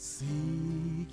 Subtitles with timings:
[0.00, 1.12] Seek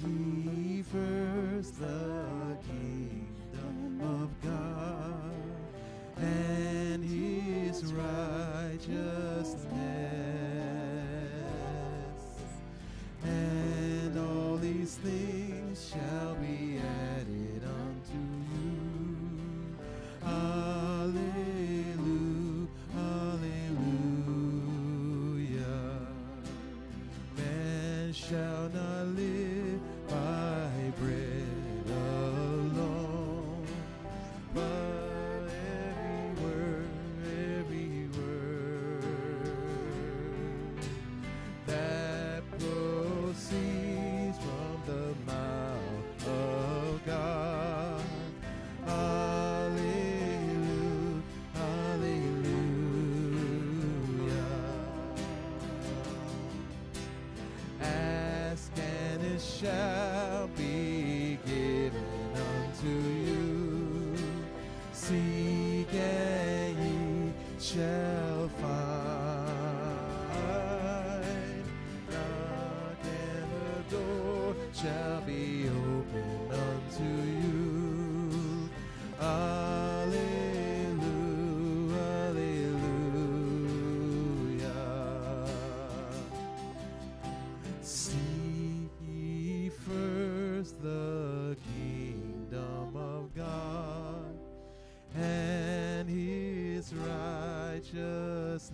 [97.93, 98.71] righteousness,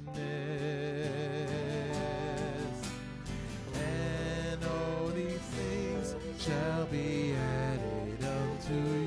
[3.76, 9.03] and all these things shall be added unto you.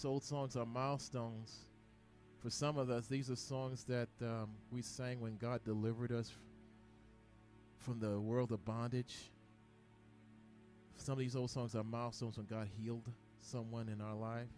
[0.00, 1.66] These old songs are milestones.
[2.38, 6.32] For some of us, these are songs that um, we sang when God delivered us
[7.76, 9.30] from the world of bondage.
[10.96, 13.04] Some of these old songs are milestones when God healed
[13.42, 14.48] someone in our life.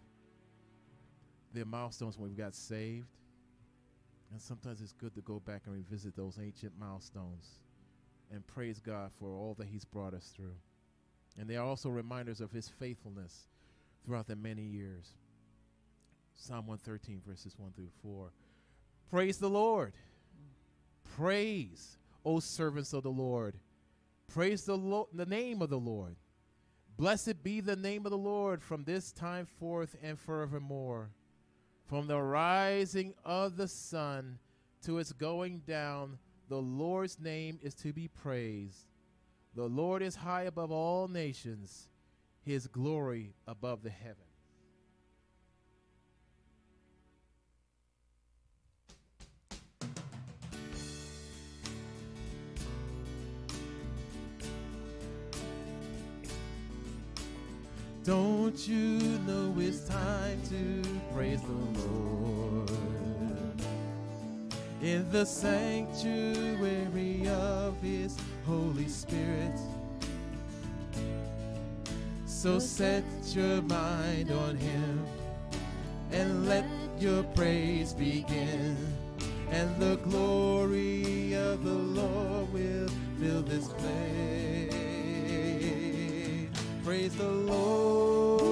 [1.53, 3.09] They're milestones when we got saved.
[4.31, 7.59] And sometimes it's good to go back and revisit those ancient milestones
[8.31, 10.55] and praise God for all that He's brought us through.
[11.37, 13.49] And they are also reminders of His faithfulness
[14.05, 15.15] throughout the many years.
[16.35, 18.31] Psalm 113, verses 1 through 4.
[19.09, 19.93] Praise the Lord.
[21.15, 23.55] Praise, O servants of the Lord.
[24.33, 26.15] Praise the, Lo- the name of the Lord.
[26.97, 31.11] Blessed be the name of the Lord from this time forth and forevermore.
[31.85, 34.39] From the rising of the sun
[34.85, 36.17] to its going down,
[36.49, 38.85] the Lord's name is to be praised.
[39.55, 41.87] The Lord is high above all nations,
[42.41, 44.32] his glory above the heavens.
[58.03, 60.81] Don't you know it's time to
[61.15, 62.69] praise the Lord
[64.81, 69.57] in the sanctuary of His Holy Spirit?
[72.25, 75.05] So set your mind on Him
[76.11, 76.65] and let
[76.99, 78.75] your praise begin,
[79.49, 84.82] and the glory of the Lord will fill this place.
[86.83, 88.43] Praise the Lord.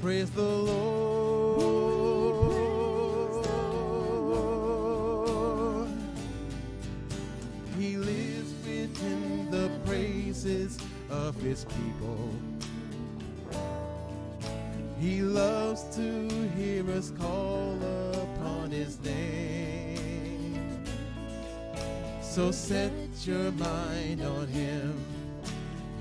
[0.00, 0.80] Praise the Lord.
[7.76, 10.78] He lives within the praises
[11.10, 12.30] of his people.
[15.00, 17.76] He loves to hear us call
[18.12, 19.59] upon his name.
[22.40, 22.92] So set
[23.26, 24.98] your mind on him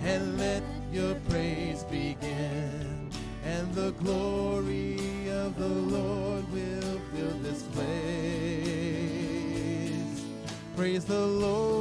[0.01, 3.09] and let your praise begin.
[3.43, 4.95] And the glory
[5.31, 7.83] of the Lord will fill this place.
[10.77, 11.78] Praise the Lord.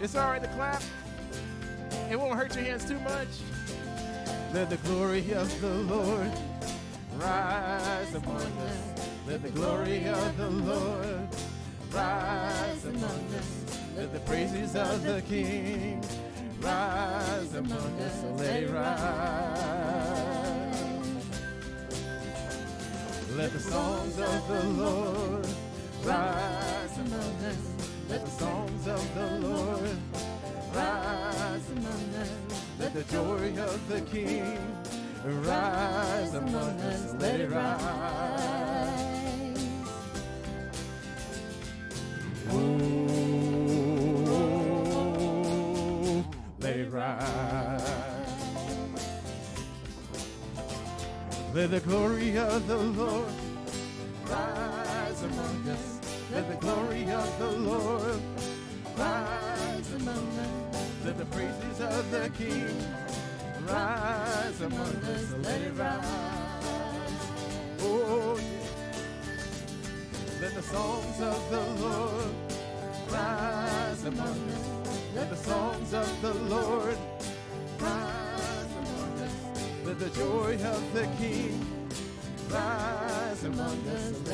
[0.00, 0.80] It's all right to clap.
[2.08, 3.28] It won't hurt your hands too much.
[4.54, 6.30] Let the glory of the Lord
[7.16, 9.10] rise among us.
[9.26, 11.28] Let the glory of the Lord
[11.92, 13.80] rise among us.
[13.96, 16.04] Let the praises of the King
[16.60, 18.22] rise among us.
[18.38, 19.18] Let rise.
[23.36, 25.46] Let the songs of the Lord
[26.04, 26.47] rise
[32.98, 34.58] the joy of the King
[35.24, 37.14] rise among us.
[37.20, 37.78] Let it rise.
[42.50, 42.56] Oh,
[46.58, 47.82] let it rise.
[51.54, 53.32] Let the glory of the Lord
[54.28, 56.00] rise among us.
[56.32, 58.07] Let the glory of the Lord
[61.80, 62.76] of the King
[63.66, 65.32] rise among us.
[65.42, 66.04] Let it rise.
[67.80, 68.40] Oh.
[70.40, 72.34] Let the songs of the Lord
[73.10, 74.68] rise among us.
[75.14, 76.96] Let the songs of the Lord
[77.80, 79.34] rise among us.
[79.84, 81.66] Let the joy of the King
[82.50, 84.27] rise among us.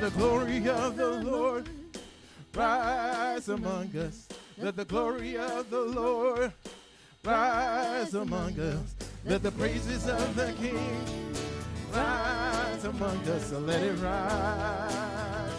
[0.00, 1.68] Let the glory of the Lord
[2.54, 4.28] rise among us.
[4.56, 6.54] Let the glory of the Lord
[7.22, 8.94] rise among us.
[9.26, 11.04] Let the praises of the King
[11.92, 13.52] rise among us.
[13.52, 15.52] Let it rise.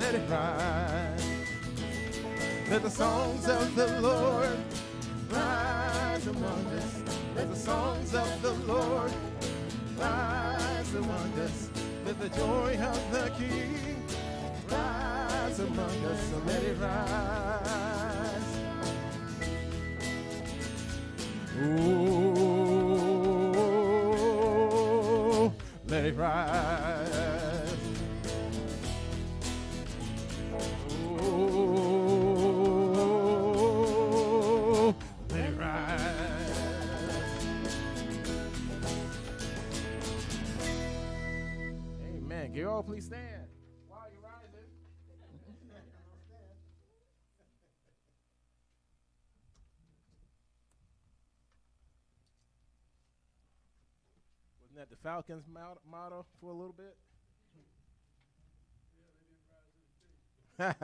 [0.00, 1.24] Let it rise.
[2.68, 4.58] Let the songs of the Lord
[5.30, 7.00] rise among us.
[7.36, 9.12] Let the songs of the Lord
[9.96, 11.73] rise among us.
[12.04, 14.04] Let the joy of the King
[14.70, 16.20] rise among us.
[16.28, 18.58] So let it rise.
[21.62, 22.74] Oh,
[25.88, 27.13] let it rise.
[54.74, 56.96] Wasn't that the Falcons motto for a little bit?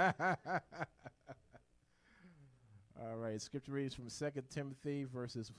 [3.01, 5.51] All right, scripture reads from 2 Timothy verses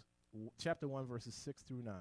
[0.58, 1.94] chapter 1 verses 6 through 9.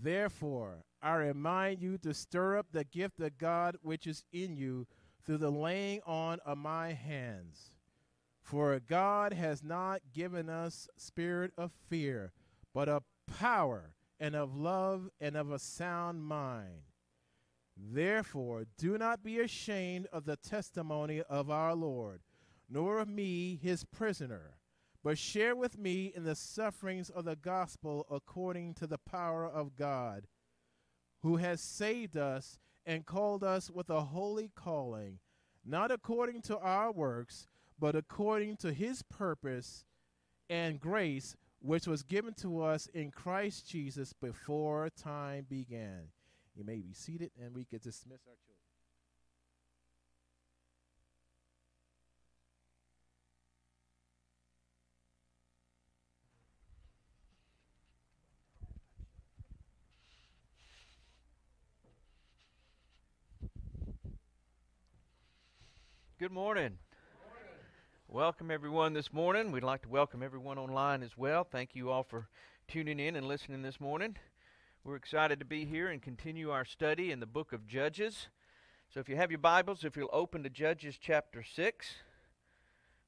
[0.00, 4.86] Therefore, I remind you to stir up the gift of God which is in you
[5.24, 7.72] through the laying on of my hands.
[8.42, 12.32] For God has not given us spirit of fear,
[12.72, 16.84] but of power and of love and of a sound mind.
[17.76, 22.20] Therefore, do not be ashamed of the testimony of our Lord,
[22.70, 24.58] nor of me, his prisoner,
[25.02, 29.74] but share with me in the sufferings of the gospel according to the power of
[29.74, 30.28] God,
[31.22, 35.18] who has saved us and called us with a holy calling,
[35.64, 39.84] not according to our works, but according to his purpose
[40.48, 46.08] and grace, which was given to us in Christ Jesus before time began.
[46.56, 48.58] You may be seated, and we can dismiss our children.
[66.18, 66.78] Good morning.
[68.14, 69.52] Welcome everyone this morning.
[69.52, 71.44] We'd like to welcome everyone online as well.
[71.50, 72.28] Thank you all for
[72.68, 74.16] tuning in and listening this morning.
[74.84, 78.28] We're excited to be here and continue our study in the book of Judges.
[78.92, 81.94] So if you have your Bibles, if you'll open to Judges chapter 6,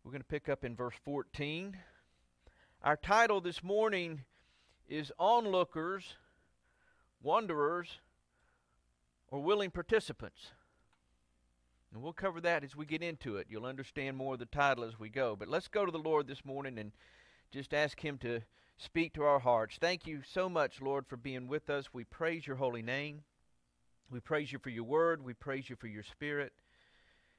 [0.03, 1.77] we're going to pick up in verse 14.
[2.83, 4.23] Our title this morning
[4.89, 6.15] is Onlookers,
[7.23, 7.99] Wonderers,
[9.29, 10.53] or Willing Participants.
[11.95, 13.47] And we'll cover that as we get into it.
[13.49, 15.37] You'll understand more of the title as we go.
[15.37, 16.91] But let's go to the Lord this morning and
[17.53, 18.41] just ask Him to
[18.77, 19.79] speak to our hearts.
[19.81, 21.95] Thank you so much, Lord, for being with us.
[21.95, 23.23] We praise your holy name.
[24.11, 25.25] We praise you for your word.
[25.25, 26.53] We praise you for your spirit.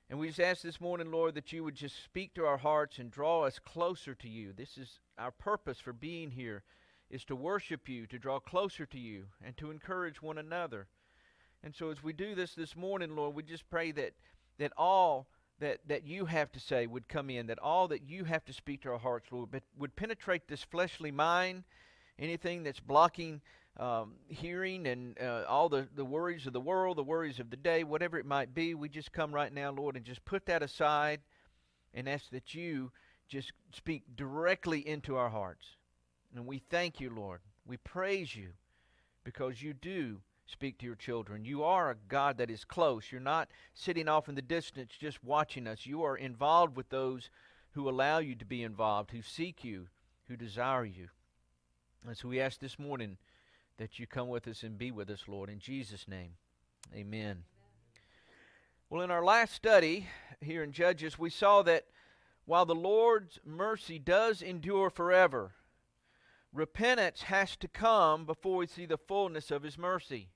[0.09, 2.97] And we just ask this morning, Lord, that you would just speak to our hearts
[2.97, 4.53] and draw us closer to you.
[4.53, 6.63] This is our purpose for being here
[7.09, 10.87] is to worship you, to draw closer to you, and to encourage one another.
[11.61, 14.13] And so as we do this this morning, Lord, we just pray that
[14.57, 15.27] that all
[15.59, 18.53] that, that you have to say would come in, that all that you have to
[18.53, 21.63] speak to our hearts, Lord, but would penetrate this fleshly mind,
[22.19, 23.41] anything that's blocking
[23.77, 27.57] um, hearing and uh, all the, the worries of the world, the worries of the
[27.57, 30.63] day, whatever it might be, we just come right now, Lord, and just put that
[30.63, 31.19] aside
[31.93, 32.91] and ask that you
[33.27, 35.65] just speak directly into our hearts.
[36.33, 37.41] And we thank you, Lord.
[37.65, 38.49] We praise you
[39.23, 41.45] because you do speak to your children.
[41.45, 43.11] You are a God that is close.
[43.11, 45.85] You're not sitting off in the distance just watching us.
[45.85, 47.29] You are involved with those
[47.71, 49.87] who allow you to be involved, who seek you,
[50.27, 51.09] who desire you.
[52.07, 53.17] And so we ask this morning
[53.77, 56.33] that you come with us and be with us, Lord, in Jesus' name.
[56.95, 57.43] Amen.
[58.89, 60.07] Well, in our last study
[60.39, 61.85] here in Judges, we saw that
[62.45, 65.51] while the Lord's mercy does endure forever,
[66.53, 70.29] repentance has to come before we see the fullness of His mercy.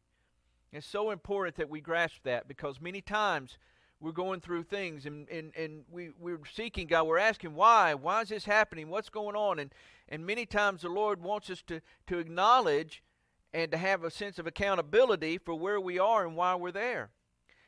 [0.71, 3.57] It's so important that we grasp that because many times
[3.99, 7.07] we're going through things and, and, and we, we're seeking God.
[7.07, 7.93] We're asking, why?
[7.95, 8.89] Why is this happening?
[8.89, 9.59] What's going on?
[9.59, 9.73] And,
[10.07, 13.03] and many times the Lord wants us to, to acknowledge
[13.53, 17.09] and to have a sense of accountability for where we are and why we're there.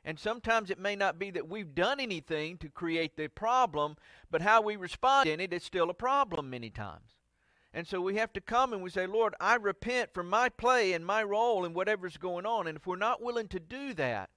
[0.05, 3.97] And sometimes it may not be that we've done anything to create the problem,
[4.29, 7.17] but how we respond in it is still a problem many times.
[7.73, 10.93] And so we have to come and we say, Lord, I repent for my play
[10.93, 12.67] and my role in whatever's going on.
[12.67, 14.29] And if we're not willing to do that,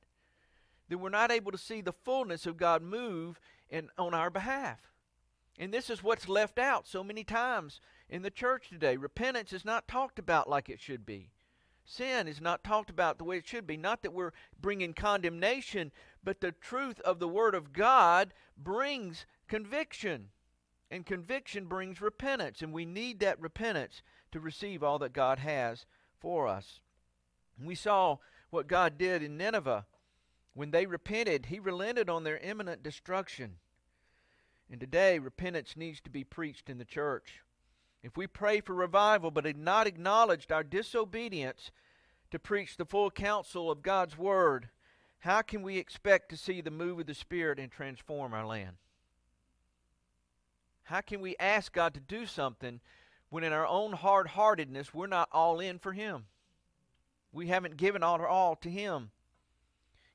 [0.88, 4.92] then we're not able to see the fullness of God move in, on our behalf.
[5.58, 8.96] And this is what's left out so many times in the church today.
[8.96, 11.30] Repentance is not talked about like it should be.
[11.84, 13.76] Sin is not talked about the way it should be.
[13.76, 20.30] Not that we're bringing condemnation, but the truth of the Word of God brings conviction.
[20.94, 22.62] And conviction brings repentance.
[22.62, 25.86] And we need that repentance to receive all that God has
[26.20, 26.78] for us.
[27.60, 28.18] We saw
[28.50, 29.86] what God did in Nineveh.
[30.54, 33.56] When they repented, He relented on their imminent destruction.
[34.70, 37.42] And today, repentance needs to be preached in the church.
[38.04, 41.72] If we pray for revival but had not acknowledged our disobedience
[42.30, 44.68] to preach the full counsel of God's Word,
[45.18, 48.76] how can we expect to see the move of the Spirit and transform our land?
[50.84, 52.80] How can we ask God to do something
[53.30, 56.26] when in our own hard heartedness we're not all in for Him?
[57.32, 59.10] We haven't given all our all to Him.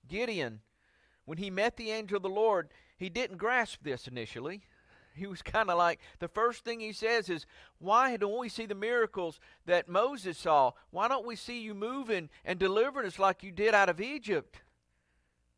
[0.08, 0.62] Gideon,
[1.26, 4.64] when he met the angel of the Lord, he didn't grasp this initially
[5.20, 7.46] he was kind of like the first thing he says is,
[7.78, 10.72] Why don't we see the miracles that Moses saw?
[10.90, 14.62] Why don't we see you moving and delivering us like you did out of Egypt?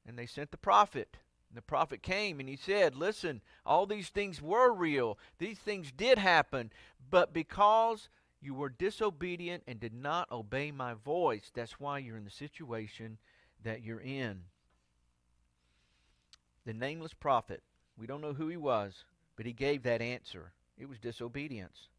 [0.05, 1.17] And they sent the prophet.
[1.53, 5.17] The prophet came and he said, Listen, all these things were real.
[5.37, 6.71] These things did happen.
[7.09, 8.09] But because
[8.41, 13.17] you were disobedient and did not obey my voice, that's why you're in the situation
[13.63, 14.41] that you're in.
[16.65, 17.63] The nameless prophet,
[17.97, 19.03] we don't know who he was,
[19.35, 20.53] but he gave that answer.
[20.77, 21.89] It was disobedience.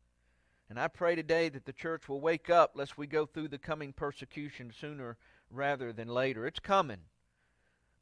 [0.70, 3.58] And I pray today that the church will wake up lest we go through the
[3.58, 5.18] coming persecution sooner
[5.50, 6.46] rather than later.
[6.46, 7.00] It's coming.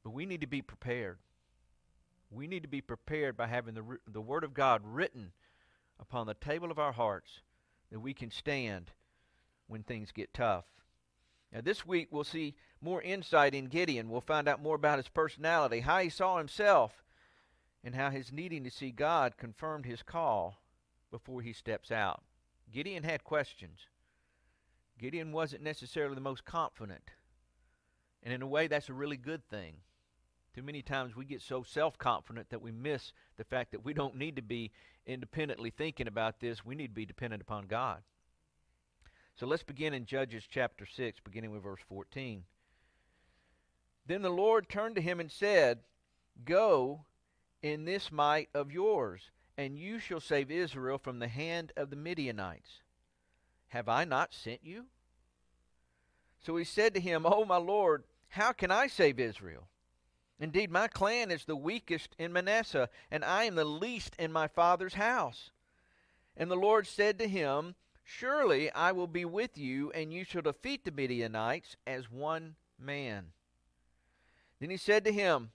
[0.05, 1.19] But we need to be prepared.
[2.31, 5.33] We need to be prepared by having the, the Word of God written
[5.99, 7.41] upon the table of our hearts
[7.91, 8.91] that we can stand
[9.67, 10.65] when things get tough.
[11.53, 14.09] Now, this week we'll see more insight in Gideon.
[14.09, 17.03] We'll find out more about his personality, how he saw himself
[17.83, 20.63] and how his needing to see God confirmed his call
[21.11, 22.23] before he steps out.
[22.73, 23.81] Gideon had questions.
[24.99, 27.11] Gideon wasn't necessarily the most confident.
[28.23, 29.79] And in a way, that's a really good thing.
[30.55, 33.95] Too many times we get so self confident that we miss the fact that we
[33.95, 34.73] don't need to be
[35.07, 36.65] independently thinking about this.
[36.65, 38.03] We need to be dependent upon God.
[39.37, 42.45] So let's begin in Judges chapter 6, beginning with verse 14.
[44.07, 45.79] Then the Lord turned to him and said,
[46.45, 47.05] Go
[47.63, 51.97] in this might of yours, and you shall save Israel from the hand of the
[51.97, 52.83] Midianites.
[53.69, 54.87] Have I not sent you?
[56.41, 59.70] So he said to him, O my Lord, how can I save Israel?
[60.41, 64.49] Indeed, my clan is the weakest in Manasseh, and I am the least in my
[64.49, 65.51] father's house.
[66.37, 70.43] And the Lord said to him, Surely I will be with you, and you shall
[70.43, 73.27] defeat the Midianites as one man.
[74.59, 75.51] Then he said to him,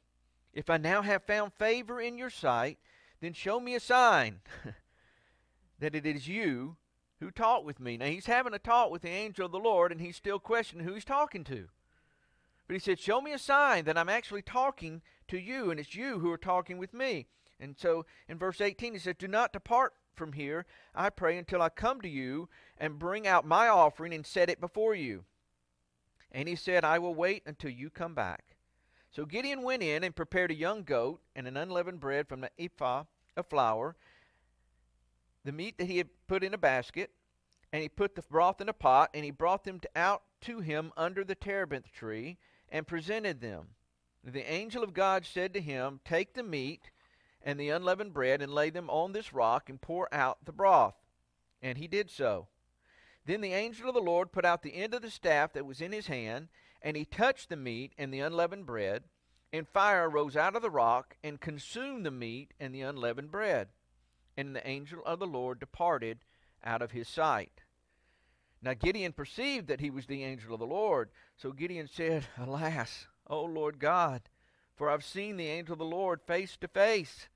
[0.56, 2.80] if I now have found favor in your sight,
[3.19, 4.39] then show me a sign
[5.80, 6.78] that it is you
[7.19, 7.98] who talk with me.
[7.98, 10.88] Now he's having a talk with the angel of the Lord, and he's still questioning
[10.88, 11.67] who he's talking to.
[12.67, 15.95] But he said, Show me a sign that I'm actually talking to you, and it's
[15.95, 17.28] you who are talking with me.
[17.60, 21.62] And so in verse 18, he says, Do not depart from here, I pray, until
[21.62, 25.25] I come to you and bring out my offering and set it before you.
[26.32, 28.56] And he said, I will wait until you come back.
[29.12, 32.51] So Gideon went in and prepared a young goat and an unleavened bread from the
[32.60, 33.06] ephah
[33.38, 33.95] of flour,
[35.45, 37.12] the meat that he had put in a basket,
[37.71, 40.91] and he put the broth in a pot, and he brought them out to him
[40.97, 42.38] under the terebinth tree,
[42.69, 43.69] and presented them.
[44.23, 46.89] The angel of God said to him, Take the meat
[47.41, 50.95] and the unleavened bread, and lay them on this rock, and pour out the broth.
[51.62, 52.47] And he did so.
[53.25, 55.80] Then the angel of the Lord put out the end of the staff that was
[55.80, 56.47] in his hand,
[56.82, 59.04] and he touched the meat and the unleavened bread,
[59.54, 63.69] and fire rose out of the rock and consumed the meat and the unleavened bread.
[64.36, 66.19] And the angel of the Lord departed
[66.63, 67.62] out of his sight.
[68.65, 71.12] Now Gideon perceived that he was the angel of the Lord.
[71.38, 74.23] So Gideon said, Alas, O Lord God,
[74.75, 77.28] for I've seen the angel of the Lord face to face.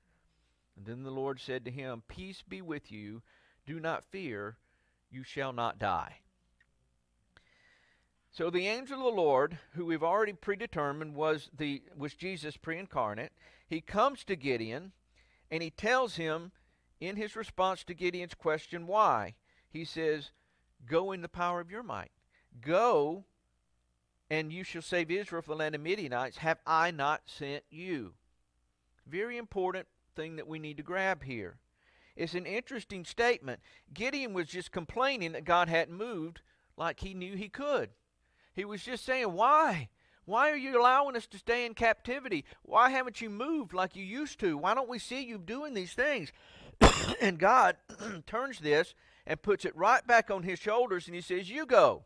[0.76, 3.22] And then the Lord said to him, Peace be with you.
[3.64, 4.56] Do not fear.
[5.08, 6.16] You shall not die.
[8.32, 13.32] So the angel of the Lord, who we've already predetermined was the was Jesus pre-incarnate,
[13.68, 14.92] he comes to Gideon
[15.48, 16.50] and he tells him
[17.00, 19.34] in his response to Gideon's question why.
[19.68, 20.32] He says,
[20.86, 22.12] "Go in the power of your might.
[22.60, 23.24] Go
[24.28, 26.38] and you shall save Israel from the land of Midianites.
[26.38, 28.14] Have I not sent you?"
[29.06, 31.58] Very important thing that we need to grab here.
[32.16, 33.60] It's an interesting statement.
[33.92, 36.42] Gideon was just complaining that God hadn't moved
[36.76, 37.90] like he knew he could.
[38.52, 39.88] He was just saying, Why?
[40.26, 42.44] Why are you allowing us to stay in captivity?
[42.62, 44.56] Why haven't you moved like you used to?
[44.56, 46.30] Why don't we see you doing these things?
[47.20, 47.76] and God
[48.26, 48.94] turns this
[49.30, 52.02] and puts it right back on his shoulders and he says, You go.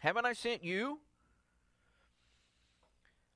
[0.00, 0.98] Haven't I sent you?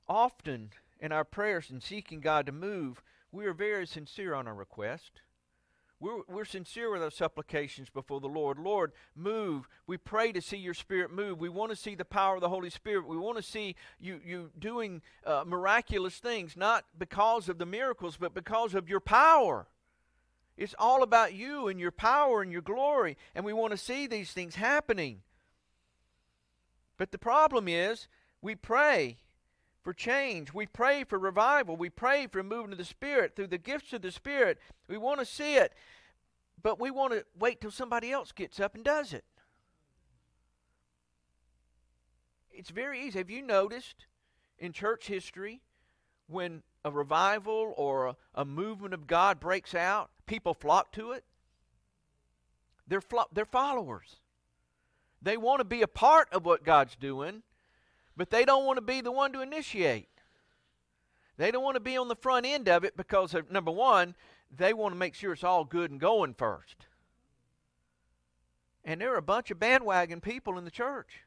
[0.09, 3.01] Often in our prayers and seeking God to move,
[3.31, 5.21] we are very sincere on our request.
[6.01, 8.59] We're, we're sincere with our supplications before the Lord.
[8.59, 9.69] Lord, move.
[9.87, 11.39] We pray to see your Spirit move.
[11.39, 13.07] We want to see the power of the Holy Spirit.
[13.07, 18.17] We want to see you, you doing uh, miraculous things, not because of the miracles,
[18.17, 19.67] but because of your power.
[20.59, 24.07] It's all about you and your power and your glory, and we want to see
[24.07, 25.21] these things happening.
[26.97, 28.09] But the problem is,
[28.41, 29.19] we pray
[29.81, 30.53] for change.
[30.53, 31.77] We pray for revival.
[31.77, 34.59] We pray for moving of the Spirit through the gifts of the Spirit.
[34.89, 35.71] We want to see it,
[36.61, 39.23] but we want to wait till somebody else gets up and does it.
[42.51, 43.17] It's very easy.
[43.17, 44.07] Have you noticed
[44.57, 45.61] in church history
[46.27, 51.25] when a revival or a, a movement of God breaks out, people flock to it?
[52.87, 54.17] They're, flo- they're followers.
[55.21, 57.43] They want to be a part of what God's doing,
[58.15, 60.07] but they don't want to be the one to initiate.
[61.37, 64.15] They don't want to be on the front end of it because, of, number one,
[64.55, 66.85] they want to make sure it's all good and going first.
[68.85, 71.23] And there are a bunch of bandwagon people in the church.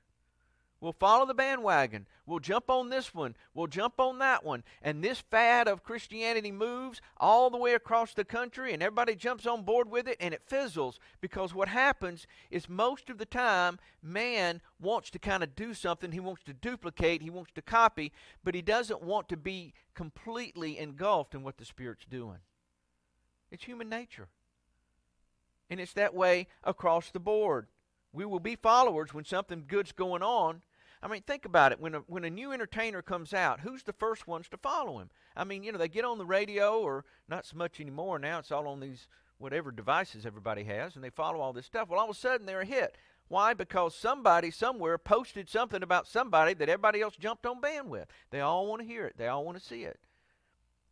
[0.83, 2.09] We'll follow the bandwagon.
[2.27, 3.37] We'll jump on this one.
[3.55, 4.65] We'll jump on that one.
[4.83, 9.47] And this fad of Christianity moves all the way across the country, and everybody jumps
[9.47, 10.99] on board with it, and it fizzles.
[11.21, 16.11] Because what happens is most of the time, man wants to kind of do something.
[16.11, 18.11] He wants to duplicate, he wants to copy,
[18.43, 22.39] but he doesn't want to be completely engulfed in what the Spirit's doing.
[23.53, 24.27] It's human nature.
[25.71, 27.69] And it's that way across the board.
[28.13, 30.63] We will be followers when something good's going on
[31.03, 31.81] I mean, think about it.
[31.81, 35.11] When a, when a new entertainer comes out, who's the first ones to follow him?
[35.37, 38.19] I mean, you know, they get on the radio, or not so much anymore.
[38.21, 41.89] Now it's all on these whatever devices everybody has, and they follow all this stuff.
[41.89, 42.97] Well, all of a sudden they're a hit.
[43.27, 43.55] Why?
[43.55, 48.07] Because somebody somewhere posted something about somebody that everybody else jumped on band with.
[48.31, 49.15] They all want to hear it.
[49.17, 49.99] They all want to see it.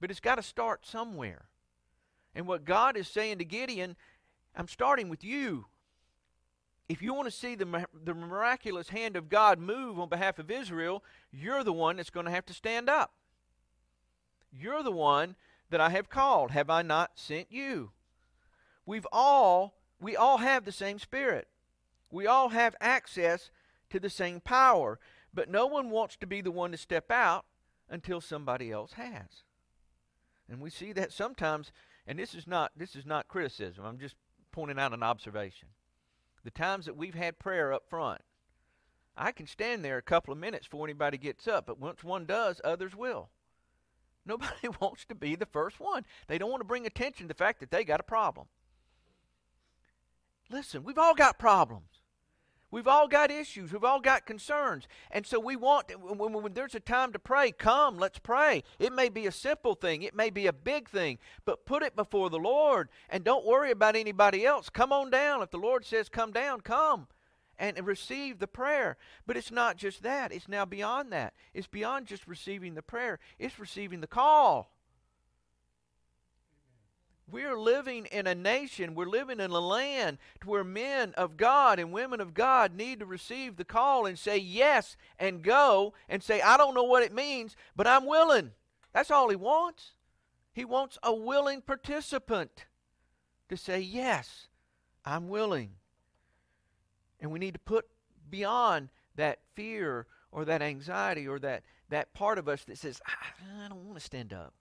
[0.00, 1.44] But it's got to start somewhere.
[2.34, 3.94] And what God is saying to Gideon,
[4.56, 5.66] I'm starting with you
[6.90, 10.50] if you want to see the, the miraculous hand of God move on behalf of
[10.50, 13.12] Israel, you're the one that's going to have to stand up.
[14.52, 15.36] You're the one
[15.70, 16.50] that I have called.
[16.50, 17.92] Have I not sent you?
[18.86, 21.46] We've all, we all have the same spirit.
[22.10, 23.52] We all have access
[23.90, 24.98] to the same power.
[25.32, 27.44] But no one wants to be the one to step out
[27.88, 29.44] until somebody else has.
[30.48, 31.70] And we see that sometimes,
[32.04, 33.84] and this is not this is not criticism.
[33.84, 34.16] I'm just
[34.50, 35.68] pointing out an observation
[36.44, 38.22] the times that we've had prayer up front,
[39.16, 42.24] I can stand there a couple of minutes before anybody gets up, but once one
[42.24, 43.30] does, others will.
[44.26, 46.04] Nobody wants to be the first one.
[46.28, 48.46] They don't want to bring attention to the fact that they got a problem.
[50.50, 51.99] Listen, we've all got problems.
[52.70, 53.72] We've all got issues.
[53.72, 54.86] We've all got concerns.
[55.10, 58.62] And so we want, when, when, there's a time to pray, come, let's pray.
[58.78, 61.96] It may be a simple thing, it may be a big thing, but put it
[61.96, 64.70] before the Lord and don't worry about anybody else.
[64.70, 65.42] Come on down.
[65.42, 67.08] If the Lord says come down, come
[67.58, 68.96] and receive the prayer.
[69.26, 71.34] But it's not just that, it's now beyond that.
[71.52, 74.72] It's beyond just receiving the prayer, it's receiving the call.
[77.30, 81.92] We're living in a nation, we're living in a land where men of God and
[81.92, 86.40] women of God need to receive the call and say yes and go and say,
[86.40, 88.52] I don't know what it means, but I'm willing.
[88.92, 89.92] That's all he wants.
[90.52, 92.66] He wants a willing participant
[93.48, 94.48] to say, Yes,
[95.04, 95.70] I'm willing.
[97.20, 97.86] And we need to put
[98.28, 103.64] beyond that fear or that anxiety or that, that part of us that says, I,
[103.64, 104.54] I don't want to stand up.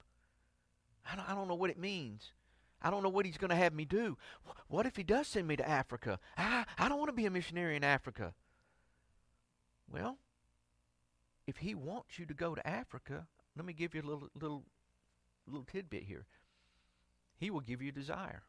[1.12, 2.32] I don't, I don't know what it means.
[2.82, 4.18] I don't know what he's going to have me do.
[4.68, 6.20] What if he does send me to Africa?
[6.38, 8.34] I, I don't want to be a missionary in Africa.
[9.92, 10.18] Well,
[11.48, 14.64] if he wants you to go to Africa, let me give you a little little
[15.48, 16.26] little tidbit here.
[17.38, 18.44] He will give you desire.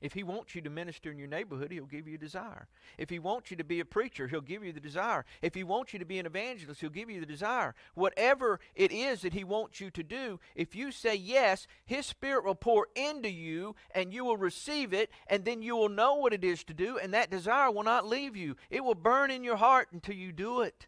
[0.00, 2.68] If he wants you to minister in your neighborhood, he'll give you a desire.
[2.96, 5.26] If he wants you to be a preacher, he'll give you the desire.
[5.42, 7.74] If he wants you to be an evangelist, he'll give you the desire.
[7.94, 12.46] Whatever it is that he wants you to do, if you say yes, his spirit
[12.46, 16.32] will pour into you and you will receive it, and then you will know what
[16.32, 18.56] it is to do, and that desire will not leave you.
[18.70, 20.86] It will burn in your heart until you do it.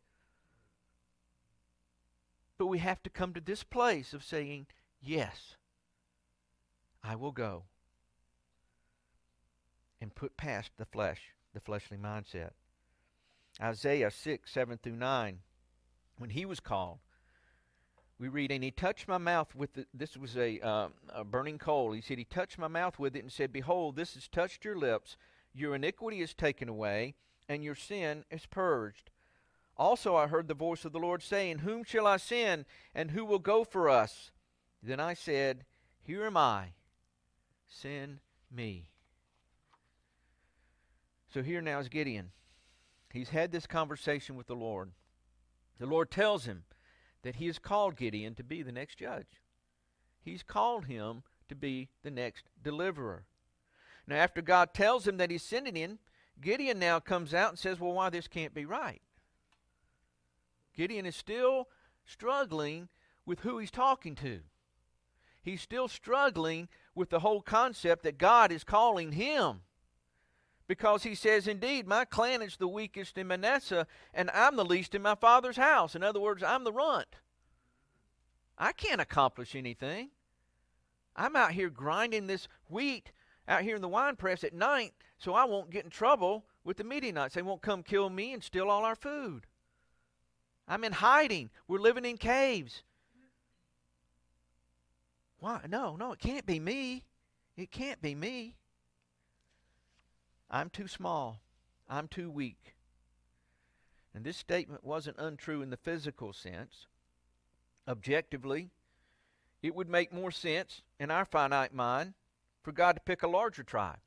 [2.57, 4.68] But we have to come to this place of saying,
[5.03, 5.57] Yes,
[7.05, 7.64] I will go
[10.03, 11.21] and put past the flesh,
[11.55, 12.51] the fleshly mindset.
[13.62, 15.38] Isaiah 6, 7 through 9,
[16.19, 16.99] when he was called,
[18.19, 21.59] we read, And he touched my mouth with the, this was a, uh, a burning
[21.59, 21.93] coal.
[21.93, 24.77] He said, He touched my mouth with it and said, Behold, this has touched your
[24.77, 25.17] lips.
[25.55, 27.15] Your iniquity is taken away,
[27.49, 29.11] and your sin is purged.
[29.77, 33.25] Also I heard the voice of the Lord saying, Whom shall I send, and who
[33.25, 34.33] will go for us?
[34.83, 35.65] Then I said,
[36.03, 36.73] Here am I.
[37.69, 38.19] Send
[38.51, 38.91] me.
[41.33, 42.31] So here now is Gideon.
[43.12, 44.92] He's had this conversation with the Lord.
[45.79, 46.64] The Lord tells him
[47.23, 49.40] that he has called Gideon to be the next judge.
[50.21, 53.25] He's called him to be the next deliverer.
[54.07, 55.99] Now, after God tells him that he's sending him,
[56.40, 59.01] Gideon now comes out and says, Well, why this can't be right?
[60.75, 61.68] Gideon is still
[62.05, 62.88] struggling
[63.25, 64.40] with who he's talking to.
[65.42, 69.61] He's still struggling with the whole concept that God is calling him
[70.66, 74.94] because he says, Indeed, my clan is the weakest in Manasseh, and I'm the least
[74.94, 75.94] in my father's house.
[75.94, 77.16] In other words, I'm the runt.
[78.59, 80.11] I can't accomplish anything.
[81.16, 83.12] I'm out here grinding this wheat
[83.48, 86.77] out here in the wine press at night so I won't get in trouble with
[86.77, 87.35] the Midianites.
[87.35, 89.46] They won't come kill me and steal all our food.
[90.68, 91.51] I'm in hiding.
[91.66, 92.83] We're living in caves.
[95.38, 95.61] Why?
[95.68, 97.05] No, no, it can't be me.
[97.57, 98.57] It can't be me.
[100.53, 101.41] I'm too small.
[101.88, 102.77] I'm too weak.
[104.15, 106.87] And this statement wasn't untrue in the physical sense.
[107.88, 108.71] Objectively,
[109.62, 112.12] it would make more sense in our finite mind
[112.62, 113.99] for God to pick a larger tribe,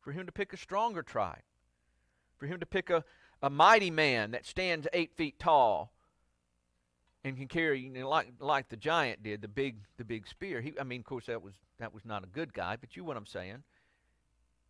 [0.00, 1.42] for Him to pick a stronger tribe,
[2.38, 3.04] for Him to pick a,
[3.42, 5.92] a mighty man that stands eight feet tall
[7.22, 10.60] and can carry, you know, like like the giant did, the big the big spear.
[10.60, 13.02] He, I mean, of course, that was that was not a good guy, but you
[13.02, 13.62] know what I'm saying.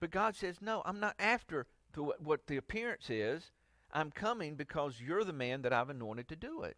[0.00, 3.50] But God says, No, I'm not after the, what the appearance is.
[3.92, 6.76] I'm coming because you're the man that I've anointed to do it.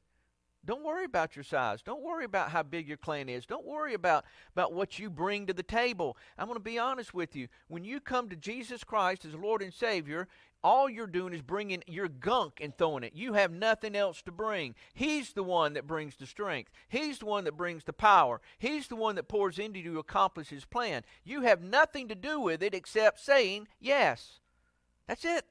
[0.65, 1.83] Don't worry about your size.
[1.83, 3.47] Don't worry about how big your clan is.
[3.47, 6.17] Don't worry about, about what you bring to the table.
[6.37, 7.49] I'm going to be honest with you.
[7.69, 10.29] When you come to Jesus Christ as Lord and Savior,
[10.63, 13.15] all you're doing is bringing your gunk and throwing it.
[13.15, 14.75] You have nothing else to bring.
[14.95, 16.71] He's the one that brings the strength.
[16.89, 18.41] He's the one that brings the power.
[18.59, 21.05] He's the one that pours into you to accomplish his plan.
[21.25, 24.41] You have nothing to do with it except saying yes.
[25.07, 25.45] That's it.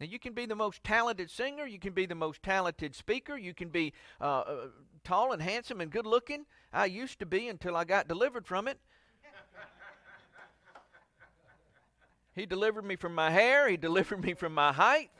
[0.00, 3.36] Now, you can be the most talented singer, you can be the most talented speaker,
[3.36, 4.56] you can be uh, uh,
[5.04, 6.46] tall and handsome and good looking.
[6.72, 8.80] I used to be until I got delivered from it.
[12.34, 15.10] He delivered me from my hair, He delivered me from my height.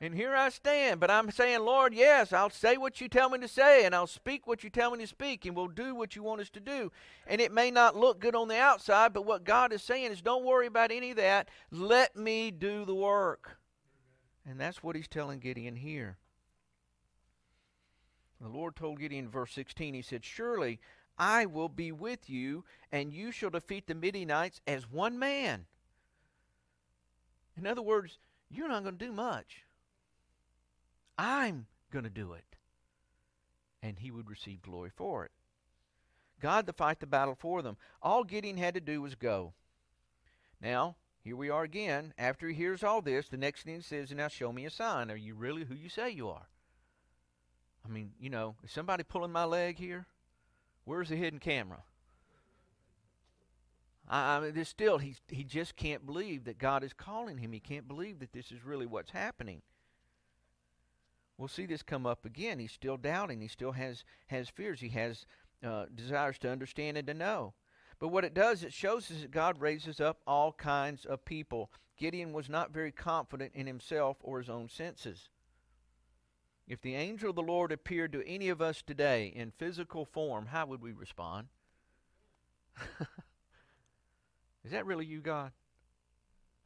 [0.00, 3.38] And here I stand, but I'm saying, Lord, yes, I'll say what you tell me
[3.38, 6.14] to say, and I'll speak what you tell me to speak, and we'll do what
[6.14, 6.92] you want us to do.
[7.26, 10.20] And it may not look good on the outside, but what God is saying is,
[10.20, 11.48] don't worry about any of that.
[11.70, 13.56] Let me do the work.
[14.46, 16.18] And that's what he's telling Gideon here.
[18.40, 20.80] The Lord told Gideon verse 16, he said, Surely
[21.18, 25.66] I will be with you, and you shall defeat the Midianites as one man.
[27.56, 28.18] In other words,
[28.50, 29.64] you're not going to do much.
[31.16, 32.44] I'm going to do it.
[33.82, 35.30] And he would receive glory for it.
[36.40, 37.76] God to fight the battle for them.
[38.02, 39.52] All Gideon had to do was go.
[40.60, 42.12] Now, here we are again.
[42.18, 45.10] After he hears all this, the next thing he says, Now show me a sign.
[45.10, 46.48] Are you really who you say you are?
[47.84, 50.06] I mean, you know, is somebody pulling my leg here?
[50.84, 51.82] Where's the hidden camera?
[54.08, 57.52] I, I mean, there's still, he, he just can't believe that God is calling him.
[57.52, 59.62] He can't believe that this is really what's happening.
[61.38, 62.58] We'll see this come up again.
[62.58, 63.40] He's still doubting.
[63.40, 64.80] He still has, has fears.
[64.80, 65.26] He has
[65.66, 67.54] uh, desires to understand and to know.
[67.98, 71.70] But what it does, it shows us that God raises up all kinds of people.
[71.96, 75.28] Gideon was not very confident in himself or his own senses.
[76.66, 80.46] If the angel of the Lord appeared to any of us today in physical form,
[80.46, 81.48] how would we respond?
[84.64, 85.52] Is that really you, God?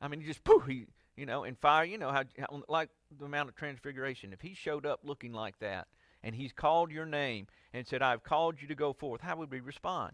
[0.01, 2.91] I mean, you just poof, he, you know, in fire, you know how, how, like
[3.19, 4.33] the Mount of Transfiguration.
[4.33, 5.89] If he showed up looking like that,
[6.23, 9.51] and he's called your name and said, I've called you to go forth, how would
[9.51, 10.13] we respond?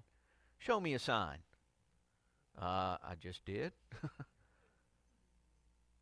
[0.58, 1.38] Show me a sign.
[2.60, 3.72] Uh, I just did.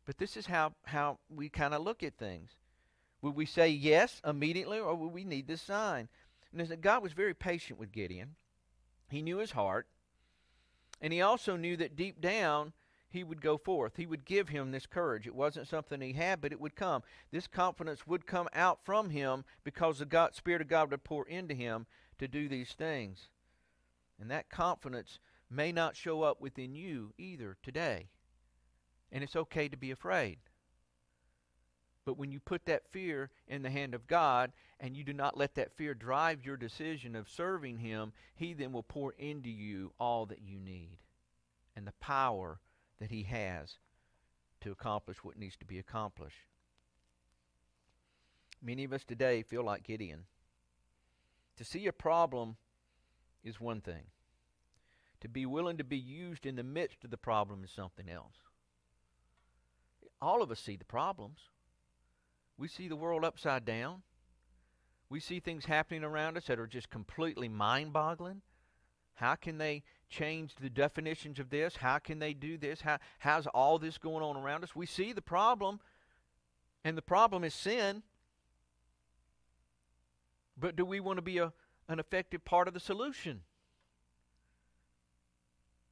[0.05, 2.51] but this is how, how we kind of look at things.
[3.23, 6.09] Would we say yes immediately, or would we need this sign?
[6.55, 8.35] And God was very patient with Gideon.
[9.09, 9.87] He knew his heart,
[11.01, 12.73] and he also knew that deep down
[13.09, 13.93] he would go forth.
[13.95, 15.25] He would give him this courage.
[15.25, 17.01] It wasn't something he had, but it would come.
[17.31, 21.25] This confidence would come out from him because the God, Spirit of God would pour
[21.27, 21.85] into him
[22.19, 23.29] to do these things.
[24.19, 28.09] And that confidence may not show up within you either today.
[29.11, 30.39] And it's okay to be afraid.
[32.05, 35.37] But when you put that fear in the hand of God and you do not
[35.37, 39.93] let that fear drive your decision of serving Him, He then will pour into you
[39.99, 40.97] all that you need
[41.75, 42.59] and the power
[42.99, 43.77] that He has
[44.61, 46.47] to accomplish what needs to be accomplished.
[48.61, 50.25] Many of us today feel like Gideon.
[51.57, 52.55] To see a problem
[53.43, 54.05] is one thing,
[55.19, 58.35] to be willing to be used in the midst of the problem is something else.
[60.21, 61.39] All of us see the problems.
[62.57, 64.03] We see the world upside down.
[65.09, 68.41] We see things happening around us that are just completely mind boggling.
[69.15, 71.75] How can they change the definitions of this?
[71.77, 72.81] How can they do this?
[72.81, 74.75] How, how's all this going on around us?
[74.75, 75.79] We see the problem,
[76.83, 78.03] and the problem is sin.
[80.57, 81.53] But do we want to be a,
[81.87, 83.41] an effective part of the solution?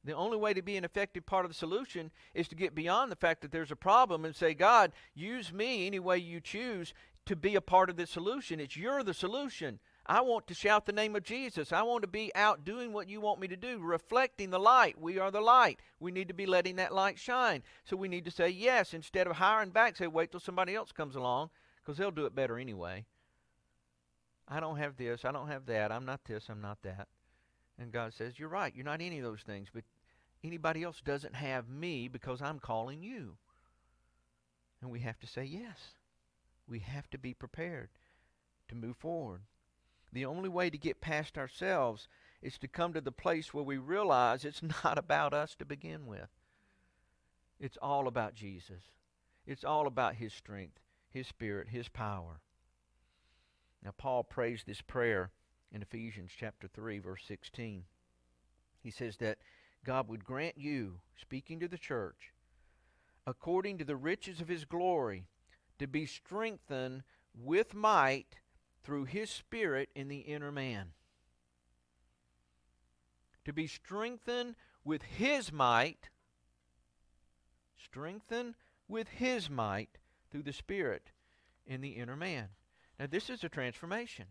[0.04, 3.12] The only way to be an effective part of the solution is to get beyond
[3.12, 6.92] the fact that there's a problem and say, God, use me any way you choose
[7.26, 8.58] to be a part of the solution.
[8.58, 9.78] It's you're the solution.
[10.04, 11.72] I want to shout the name of Jesus.
[11.72, 15.00] I want to be out doing what you want me to do, reflecting the light.
[15.00, 15.78] We are the light.
[16.00, 17.62] We need to be letting that light shine.
[17.84, 20.90] So we need to say yes instead of hiring back, say, wait till somebody else
[20.90, 23.04] comes along because they'll do it better anyway.
[24.48, 25.24] I don't have this.
[25.24, 25.92] I don't have that.
[25.92, 26.48] I'm not this.
[26.48, 27.06] I'm not that.
[27.82, 28.72] And God says, You're right.
[28.74, 29.82] You're not any of those things, but
[30.44, 33.36] anybody else doesn't have me because I'm calling you.
[34.80, 35.78] And we have to say yes.
[36.68, 37.88] We have to be prepared
[38.68, 39.40] to move forward.
[40.12, 42.06] The only way to get past ourselves
[42.40, 46.06] is to come to the place where we realize it's not about us to begin
[46.06, 46.28] with.
[47.58, 48.84] It's all about Jesus.
[49.44, 50.78] It's all about His strength,
[51.10, 52.40] His Spirit, His power.
[53.84, 55.32] Now, Paul prays this prayer
[55.72, 57.84] in Ephesians chapter 3, verse 16.
[58.82, 59.38] He says that
[59.84, 62.32] God would grant you, speaking to the church,
[63.26, 65.26] according to the riches of his glory,
[65.78, 67.02] to be strengthened
[67.34, 68.36] with might
[68.84, 70.88] through his Spirit in the inner man.
[73.44, 74.54] To be strengthened
[74.84, 76.10] with his might,
[77.82, 78.54] strengthened
[78.88, 79.98] with his might
[80.30, 81.10] through the Spirit
[81.66, 82.48] in the inner man.
[82.98, 84.26] Now, this is a transformation.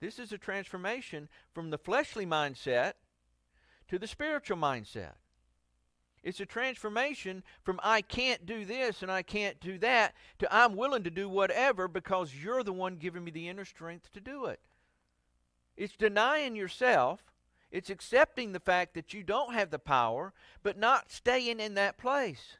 [0.00, 2.94] This is a transformation from the fleshly mindset
[3.88, 5.12] to the spiritual mindset.
[6.22, 10.74] It's a transformation from I can't do this and I can't do that to I'm
[10.74, 14.46] willing to do whatever because you're the one giving me the inner strength to do
[14.46, 14.60] it.
[15.76, 17.32] It's denying yourself.
[17.70, 20.32] It's accepting the fact that you don't have the power,
[20.62, 22.56] but not staying in that place.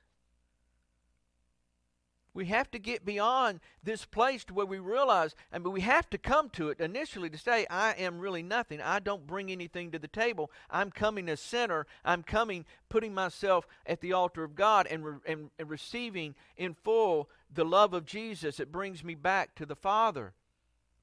[2.36, 6.18] We have to get beyond this place to where we realize, mean, we have to
[6.18, 8.82] come to it initially to say, I am really nothing.
[8.82, 10.50] I don't bring anything to the table.
[10.70, 11.86] I'm coming a sinner.
[12.04, 16.74] I'm coming, putting myself at the altar of God and, re- and, and receiving in
[16.74, 18.60] full the love of Jesus.
[18.60, 20.34] It brings me back to the Father.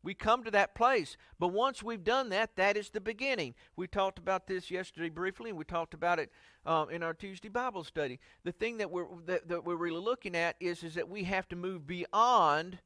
[0.04, 1.16] We come to that place.
[1.39, 3.56] But once we've done that, that is the beginning.
[3.78, 6.30] We talked about this yesterday briefly, and we talked about it
[6.66, 8.20] um, in our Tuesday Bible study.
[8.44, 11.48] The thing that we're, that, that we're really looking at is, is that we have
[11.50, 12.80] to move beyond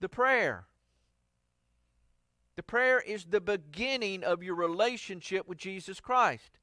[0.00, 0.66] the prayer.
[2.56, 6.58] The prayer is the beginning of your relationship with Jesus Christ.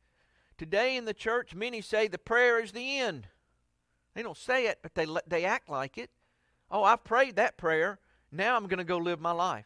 [0.58, 3.28] Today in the church, many say the prayer is the end.
[4.14, 6.12] They don't say it, but they, they act like it.
[6.70, 7.99] Oh, I've prayed that prayer.
[8.32, 9.66] Now I'm going to go live my life.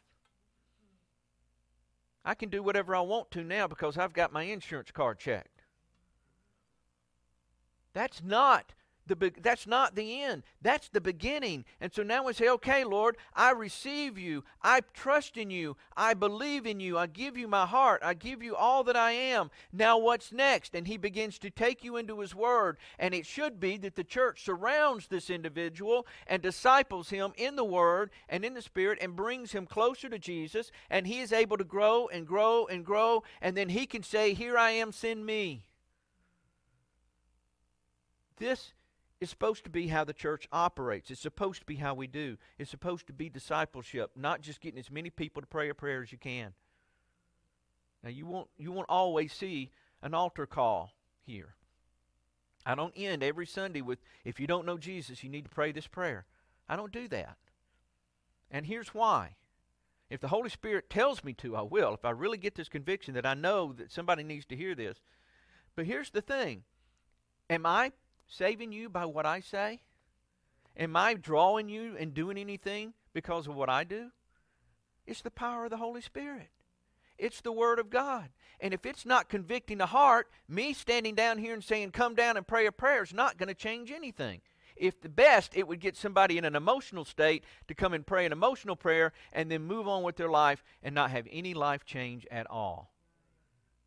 [2.26, 5.62] I can do whatever I want to now because I've got my insurance card checked.
[7.94, 8.74] That's not
[9.08, 10.44] the be- that's not the end.
[10.62, 11.66] That's the beginning.
[11.80, 14.44] And so now we say, okay, Lord, I receive you.
[14.64, 15.78] I trust in you.
[15.96, 16.98] I believe in you.
[16.98, 18.02] I give you my heart.
[18.04, 19.52] I give you all that I am.
[19.72, 20.74] Now what's next?
[20.74, 22.78] And he begins to take you into his word.
[22.98, 27.66] And it should be that the church surrounds this individual and disciples him in the
[27.66, 30.72] word and in the spirit and brings him closer to Jesus.
[30.90, 33.24] And he is able to grow and grow and grow.
[33.42, 35.64] And then he can say, Here I am, send me.
[38.38, 38.74] This
[39.22, 41.10] is supposed to be how the church operates.
[41.10, 42.38] It's supposed to be how we do.
[42.58, 46.02] It's supposed to be discipleship, not just getting as many people to pray a prayer
[46.02, 46.54] as you can.
[48.04, 50.94] Now you won't you won't always see an altar call
[51.26, 51.56] here.
[52.66, 55.72] I don't end every Sunday with if you don't know Jesus, you need to pray
[55.72, 56.26] this prayer.
[56.68, 57.38] I don't do that.
[58.52, 59.36] And here's why.
[60.10, 61.94] If the Holy Spirit tells me to, I will.
[61.94, 64.98] If I really get this conviction that I know that somebody needs to hear this.
[65.76, 66.64] But here's the thing
[67.50, 67.92] Am I
[68.28, 69.82] saving you by what I say?
[70.78, 74.12] Am I drawing you and doing anything because of what I do?
[75.08, 76.50] It's the power of the Holy Spirit.
[77.18, 78.30] It's the Word of God.
[78.60, 82.36] And if it's not convicting the heart, me standing down here and saying, come down
[82.36, 84.42] and pray a prayer is not going to change anything.
[84.76, 88.26] If the best, it would get somebody in an emotional state to come and pray
[88.26, 91.86] an emotional prayer and then move on with their life and not have any life
[91.86, 92.92] change at all.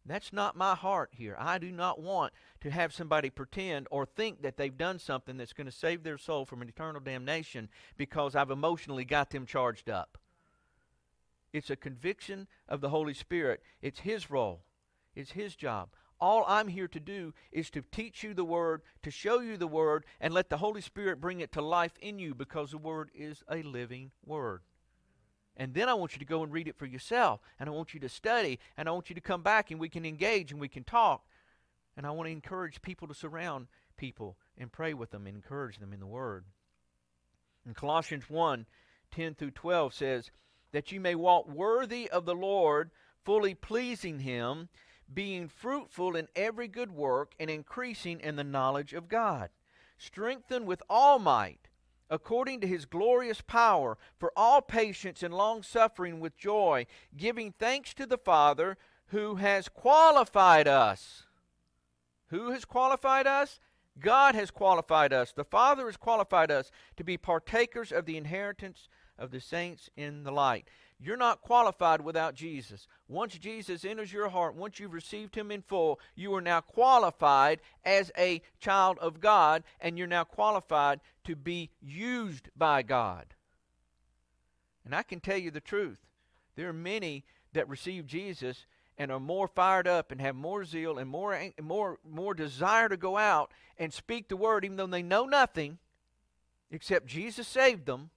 [0.09, 1.36] That's not my heart here.
[1.38, 5.52] I do not want to have somebody pretend or think that they've done something that's
[5.52, 9.90] going to save their soul from an eternal damnation because I've emotionally got them charged
[9.90, 10.18] up.
[11.52, 13.62] It's a conviction of the Holy Spirit.
[13.82, 14.62] It's His role,
[15.14, 15.90] it's His job.
[16.20, 19.68] All I'm here to do is to teach you the Word, to show you the
[19.68, 23.11] Word, and let the Holy Spirit bring it to life in you because the Word
[23.14, 24.62] is a living Word.
[25.59, 27.40] And then I want you to go and read it for yourself.
[27.59, 28.61] And I want you to study.
[28.76, 31.26] And I want you to come back and we can engage and we can talk.
[31.96, 35.78] And I want to encourage people to surround people and pray with them and encourage
[35.78, 36.44] them in the Word.
[37.66, 38.66] In Colossians 1
[39.11, 40.30] 10 through 12 says,
[40.72, 42.90] That you may walk worthy of the Lord,
[43.24, 44.68] fully pleasing Him,
[45.12, 49.50] being fruitful in every good work and increasing in the knowledge of God,
[49.96, 51.67] strengthened with all might
[52.11, 56.86] according to his glorious power, for all patience and long suffering with joy,
[57.16, 58.76] giving thanks to the Father
[59.09, 61.24] who has qualified us.
[62.28, 63.61] Who has qualified us?
[63.98, 65.32] God has qualified us.
[65.32, 68.88] The Father has qualified us to be partakers of the inheritance
[69.18, 70.68] of the saints in the light.
[71.01, 72.88] You're not qualified without Jesus.
[73.07, 77.61] Once Jesus enters your heart, once you've received him in full, you are now qualified
[77.84, 83.26] as a child of God, and you're now qualified to be used by God.
[84.84, 86.01] And I can tell you the truth.
[86.57, 90.99] There are many that receive Jesus and are more fired up and have more zeal
[90.99, 95.03] and more more more desire to go out and speak the word even though they
[95.03, 95.78] know nothing
[96.70, 98.11] except Jesus saved them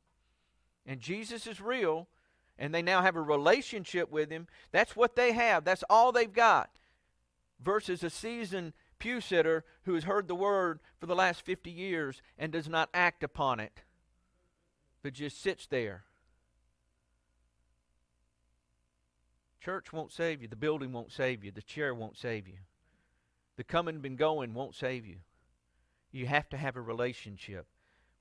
[0.85, 2.07] and Jesus is real
[2.61, 5.65] and they now have a relationship with him, that's what they have.
[5.65, 6.69] That's all they've got.
[7.59, 12.21] Versus a seasoned pew sitter who has heard the word for the last 50 years
[12.37, 13.81] and does not act upon it,
[15.01, 16.03] but just sits there.
[19.59, 20.47] Church won't save you.
[20.47, 21.49] The building won't save you.
[21.51, 22.57] The chair won't save you.
[23.57, 25.17] The coming and going won't save you.
[26.11, 27.65] You have to have a relationship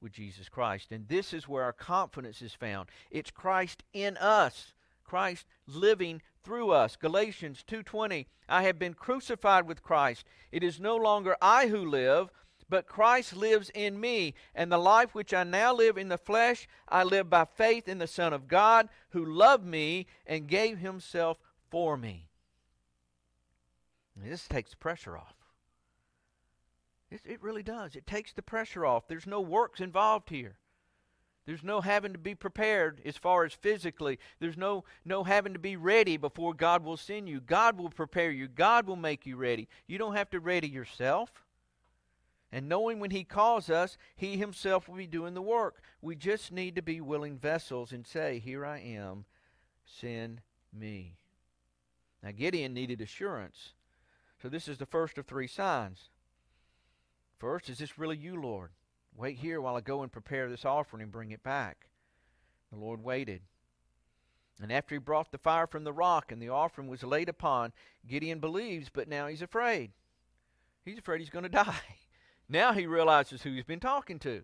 [0.00, 0.92] with Jesus Christ.
[0.92, 2.88] And this is where our confidence is found.
[3.10, 4.72] It's Christ in us.
[5.04, 6.96] Christ living through us.
[6.96, 10.24] Galatians 2:20 I have been crucified with Christ.
[10.50, 12.30] It is no longer I who live,
[12.68, 16.68] but Christ lives in me, and the life which I now live in the flesh,
[16.88, 21.38] I live by faith in the Son of God, who loved me and gave himself
[21.68, 22.28] for me.
[24.16, 25.39] This takes pressure off.
[27.10, 27.96] It, it really does.
[27.96, 29.08] It takes the pressure off.
[29.08, 30.56] There's no works involved here.
[31.46, 34.18] There's no having to be prepared as far as physically.
[34.38, 37.40] There's no no having to be ready before God will send you.
[37.40, 38.46] God will prepare you.
[38.46, 39.66] God will make you ready.
[39.86, 41.44] You don't have to ready yourself.
[42.52, 45.82] And knowing when he calls us, he himself will be doing the work.
[46.02, 49.24] We just need to be willing vessels and say, "Here I am.
[49.84, 50.42] Send
[50.72, 51.16] me."
[52.22, 53.72] Now Gideon needed assurance.
[54.40, 56.09] So this is the first of three signs.
[57.40, 58.70] First, is this really you, Lord?
[59.16, 61.88] Wait here while I go and prepare this offering and bring it back.
[62.70, 63.40] The Lord waited.
[64.62, 67.72] And after he brought the fire from the rock and the offering was laid upon,
[68.06, 69.90] Gideon believes, but now he's afraid.
[70.84, 71.80] He's afraid he's going to die.
[72.48, 74.42] Now he realizes who he's been talking to.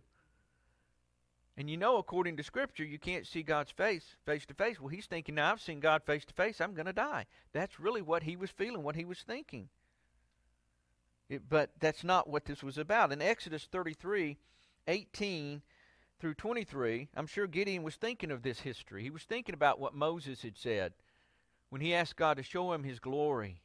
[1.58, 4.80] And you know, according to Scripture, you can't see God's face face to face.
[4.80, 7.26] Well, he's thinking, now I've seen God face to face, I'm going to die.
[7.52, 9.68] That's really what he was feeling, what he was thinking.
[11.28, 13.12] It, but that's not what this was about.
[13.12, 14.36] In Exodus 33
[14.88, 15.62] 18
[16.20, 19.02] through 23, I'm sure Gideon was thinking of this history.
[19.02, 20.92] He was thinking about what Moses had said
[21.70, 23.60] when he asked God to show him his glory.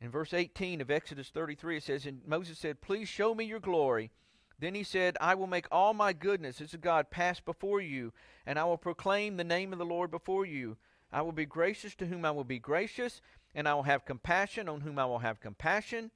[0.00, 3.60] In verse 18 of Exodus 33, it says, And Moses said, Please show me your
[3.60, 4.10] glory.
[4.58, 8.12] Then he said, I will make all my goodness, is God, pass before you,
[8.46, 10.76] and I will proclaim the name of the Lord before you.
[11.10, 13.20] I will be gracious to whom I will be gracious,
[13.54, 16.10] and I will have compassion on whom I will have compassion.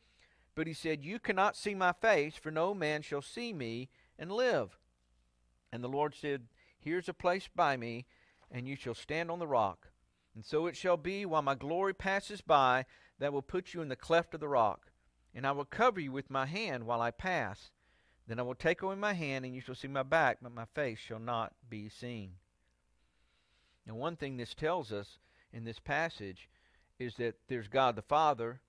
[0.54, 4.32] But he said, You cannot see my face, for no man shall see me and
[4.32, 4.76] live.
[5.72, 8.06] And the Lord said, Here's a place by me,
[8.50, 9.88] and you shall stand on the rock.
[10.34, 12.86] And so it shall be, while my glory passes by,
[13.18, 14.90] that will put you in the cleft of the rock.
[15.34, 17.70] And I will cover you with my hand while I pass.
[18.26, 20.66] Then I will take away my hand, and you shall see my back, but my
[20.74, 22.32] face shall not be seen.
[23.86, 25.18] Now, one thing this tells us
[25.52, 26.48] in this passage
[26.98, 28.60] is that there's God the Father,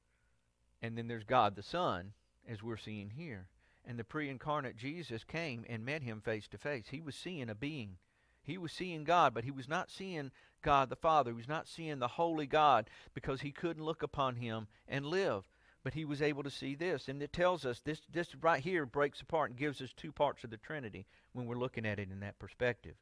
[0.82, 2.14] and then there's God the Son,
[2.48, 3.48] as we're seeing here.
[3.86, 6.86] And the pre incarnate Jesus came and met him face to face.
[6.92, 7.98] He was seeing a being.
[8.44, 11.32] He was seeing God, but he was not seeing God the Father.
[11.32, 15.48] He was not seeing the holy God because he couldn't look upon him and live.
[15.84, 17.08] But he was able to see this.
[17.08, 20.44] And it tells us this, this right here breaks apart and gives us two parts
[20.44, 22.96] of the Trinity when we're looking at it in that perspective.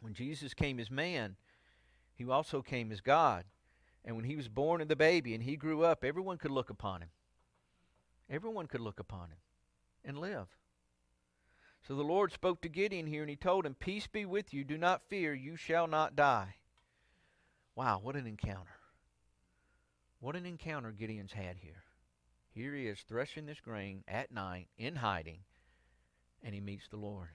[0.00, 1.36] When Jesus came as man,
[2.14, 3.44] he also came as God.
[4.04, 6.70] And when he was born as the baby and he grew up, everyone could look
[6.70, 7.10] upon him.
[8.30, 9.38] Everyone could look upon him
[10.04, 10.46] and live.
[11.86, 14.64] So the Lord spoke to Gideon here and he told him, Peace be with you.
[14.64, 15.34] Do not fear.
[15.34, 16.56] You shall not die.
[17.74, 18.76] Wow, what an encounter.
[20.20, 21.84] What an encounter Gideon's had here.
[22.50, 25.40] Here he is threshing this grain at night in hiding,
[26.42, 27.30] and he meets the Lord.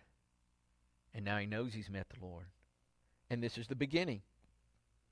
[1.14, 2.48] And now he knows he's met the Lord.
[3.30, 4.22] And this is the beginning.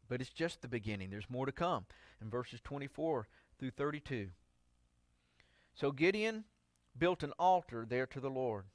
[0.09, 1.09] But it's just the beginning.
[1.09, 1.85] There's more to come
[2.21, 3.27] in verses 24
[3.57, 4.29] through 32.
[5.73, 6.43] So Gideon
[6.97, 8.65] built an altar there to the Lord,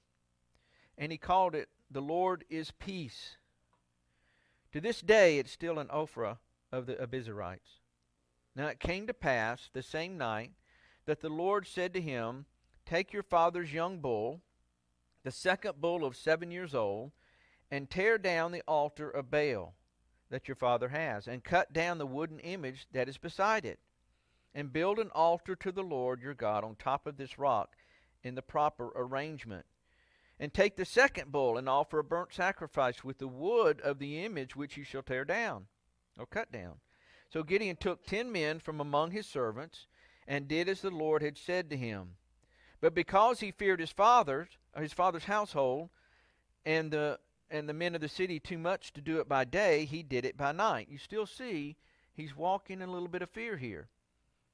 [0.96, 3.36] and he called it, The Lord is Peace.
[4.72, 6.38] To this day, it's still an Ophrah
[6.72, 7.80] of the Abiezrites.
[8.56, 10.52] Now it came to pass the same night
[11.06, 12.46] that the Lord said to him,
[12.84, 14.40] Take your father's young bull,
[15.22, 17.12] the second bull of seven years old,
[17.70, 19.74] and tear down the altar of Baal
[20.30, 23.78] that your father has, and cut down the wooden image that is beside it,
[24.54, 27.76] and build an altar to the Lord your God on top of this rock
[28.22, 29.66] in the proper arrangement.
[30.40, 34.24] And take the second bull and offer a burnt sacrifice with the wood of the
[34.24, 35.66] image which you shall tear down,
[36.16, 36.74] or cut down.
[37.28, 39.86] So Gideon took ten men from among his servants,
[40.26, 42.16] and did as the Lord had said to him.
[42.80, 44.48] But because he feared his father's,
[44.78, 45.90] his father's household,
[46.64, 47.18] and the
[47.50, 50.24] and the men of the city too much to do it by day, he did
[50.24, 50.88] it by night.
[50.90, 51.76] You still see
[52.12, 53.88] he's walking in a little bit of fear here.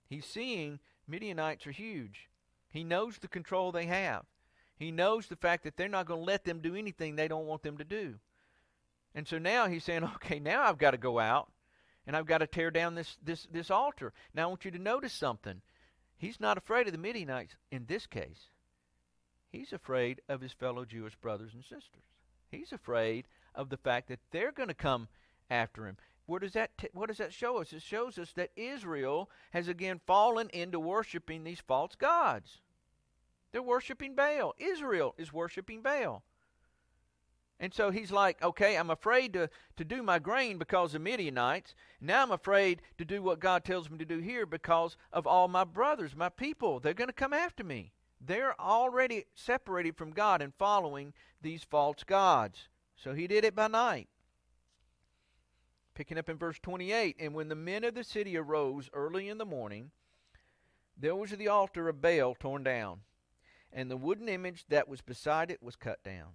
[0.06, 2.28] He's seeing Midianites are huge.
[2.70, 4.24] He knows the control they have.
[4.76, 7.46] He knows the fact that they're not going to let them do anything they don't
[7.46, 8.14] want them to do.
[9.14, 11.50] And so now he's saying, okay, now I've got to go out
[12.06, 14.12] and I've got to tear down this, this, this altar.
[14.34, 15.62] Now I want you to notice something.
[16.16, 18.50] He's not afraid of the Midianites in this case.
[19.50, 22.02] He's afraid of his fellow Jewish brothers and sisters.
[22.54, 25.08] He's afraid of the fact that they're going to come
[25.50, 25.96] after him.
[26.26, 27.72] What does that t- what does that show us?
[27.72, 32.60] It shows us that Israel has again fallen into worshiping these false gods.
[33.52, 34.54] They're worshiping Baal.
[34.58, 36.24] Israel is worshiping Baal.
[37.60, 41.74] And so he's like, okay, I'm afraid to, to do my grain because of Midianites.
[42.00, 45.46] Now I'm afraid to do what God tells me to do here because of all
[45.46, 46.80] my brothers, my people.
[46.80, 47.92] They're going to come after me.
[48.26, 51.12] They're already separated from God and following
[51.42, 52.68] these false gods.
[52.96, 54.08] So he did it by night.
[55.94, 59.38] Picking up in verse 28 And when the men of the city arose early in
[59.38, 59.90] the morning,
[60.96, 63.00] there was the altar of Baal torn down,
[63.72, 66.34] and the wooden image that was beside it was cut down.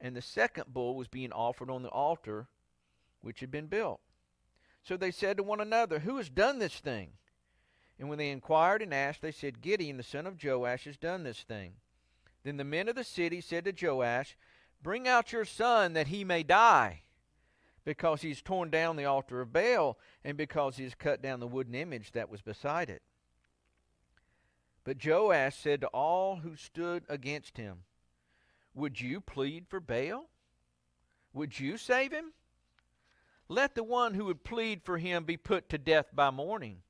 [0.00, 2.48] And the second bull was being offered on the altar
[3.20, 4.00] which had been built.
[4.82, 7.12] So they said to one another, Who has done this thing?
[8.02, 11.22] And when they inquired and asked, they said, Gideon, the son of Joash, has done
[11.22, 11.74] this thing.
[12.42, 14.36] Then the men of the city said to Joash,
[14.82, 17.02] Bring out your son that he may die,
[17.84, 21.38] because he has torn down the altar of Baal, and because he has cut down
[21.38, 23.02] the wooden image that was beside it.
[24.82, 27.84] But Joash said to all who stood against him,
[28.74, 30.28] Would you plead for Baal?
[31.32, 32.32] Would you save him?
[33.46, 36.82] Let the one who would plead for him be put to death by morning.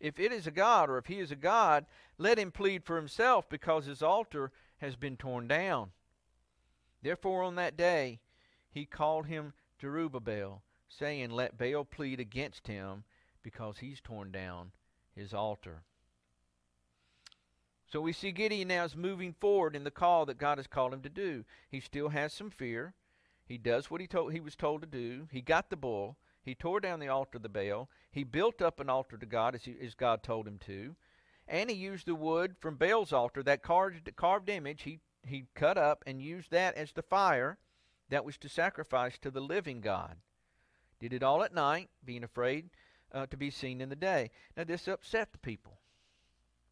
[0.00, 1.86] If it is a God, or if he is a God,
[2.18, 5.90] let him plead for himself, because his altar has been torn down.
[7.02, 8.20] Therefore, on that day,
[8.70, 13.04] he called him Jerubbaal, saying, Let Baal plead against him,
[13.42, 14.72] because he's torn down
[15.14, 15.82] his altar.
[17.90, 20.92] So we see Gideon now is moving forward in the call that God has called
[20.92, 21.44] him to do.
[21.70, 22.94] He still has some fear.
[23.46, 25.26] He does what he told he was told to do.
[25.32, 26.18] He got the bull.
[26.48, 27.90] He tore down the altar of the Baal.
[28.10, 30.96] He built up an altar to God as, he, as God told him to.
[31.46, 35.76] And he used the wood from Baal's altar, that carved, carved image, he, he cut
[35.76, 37.58] up and used that as the fire
[38.08, 40.16] that was to sacrifice to the living God.
[40.98, 42.70] Did it all at night, being afraid
[43.12, 44.30] uh, to be seen in the day.
[44.56, 45.78] Now, this upset the people.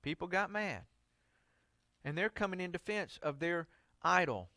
[0.00, 0.84] People got mad.
[2.02, 3.68] And they're coming in defense of their
[4.02, 4.48] idol.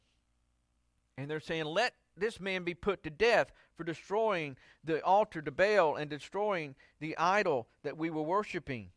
[1.17, 5.51] And they're saying, Let this man be put to death for destroying the altar to
[5.51, 8.91] Baal and destroying the idol that we were worshiping.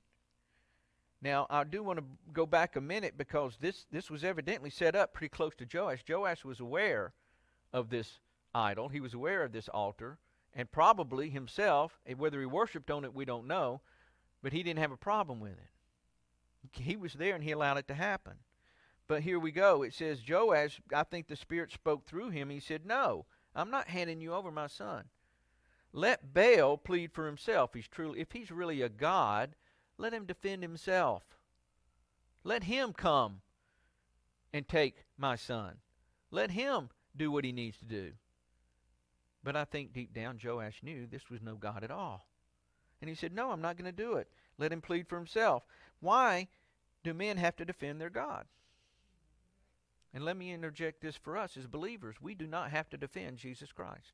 [1.23, 4.97] Now, I do want to go back a minute because this, this was evidently set
[4.97, 6.03] up pretty close to Joash.
[6.09, 7.13] Joash was aware
[7.73, 8.19] of this
[8.55, 10.19] idol, he was aware of this altar,
[10.53, 13.81] and probably himself, whether he worshiped on it, we don't know,
[14.43, 15.71] but he didn't have a problem with it.
[16.73, 18.35] He was there and he allowed it to happen.
[19.09, 19.83] But here we go.
[19.83, 22.51] It says, Joash, I think the Spirit spoke through him.
[22.51, 25.05] He said, No, I'm not handing you over my son.
[25.93, 27.75] Let Baal plead for himself.
[27.75, 29.55] He's truly, if he's really a God,
[29.99, 31.23] let him defend himself.
[32.45, 33.43] Let him come
[34.53, 35.77] and take my son.
[36.31, 38.13] Let him do what he needs to do.
[39.45, 42.27] But I think deep down Joash knew this was no God at all.
[43.01, 44.29] And he said, No, I'm not going to do it.
[44.59, 45.65] Let him plead for himself.
[46.01, 46.49] Why
[47.03, 48.47] do men have to defend their God?
[50.15, 52.17] And let me interject this for us as believers.
[52.21, 54.13] We do not have to defend Jesus Christ.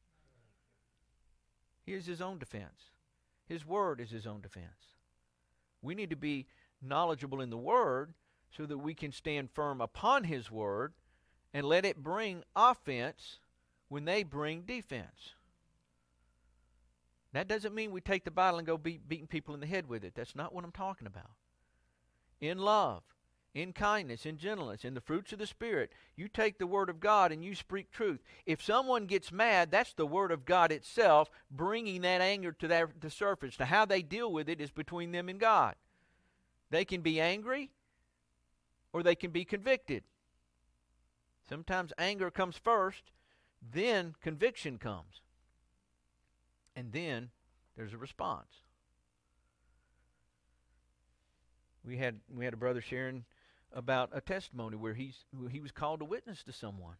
[1.84, 2.92] He is his own defense.
[3.46, 4.94] His word is his own defense.
[5.82, 6.46] We need to be
[6.82, 8.14] knowledgeable in the word
[8.50, 10.92] so that we can stand firm upon his word
[11.52, 13.40] and let it bring offense
[13.88, 15.34] when they bring defense.
[17.32, 19.88] That doesn't mean we take the Bible and go beat, beating people in the head
[19.88, 20.14] with it.
[20.14, 21.30] That's not what I'm talking about.
[22.40, 23.02] In love,
[23.54, 27.00] in kindness, in gentleness, in the fruits of the Spirit, you take the Word of
[27.00, 28.20] God and you speak truth.
[28.46, 33.00] If someone gets mad, that's the Word of God itself bringing that anger to that,
[33.00, 33.58] the surface.
[33.58, 35.74] Now, how they deal with it is between them and God.
[36.70, 37.70] They can be angry
[38.92, 40.04] or they can be convicted.
[41.48, 43.10] Sometimes anger comes first,
[43.72, 45.22] then conviction comes.
[46.76, 47.30] And then
[47.76, 48.62] there's a response.
[51.84, 53.24] We had we had a brother sharing
[53.72, 56.96] about a testimony where he's he was called to witness to someone.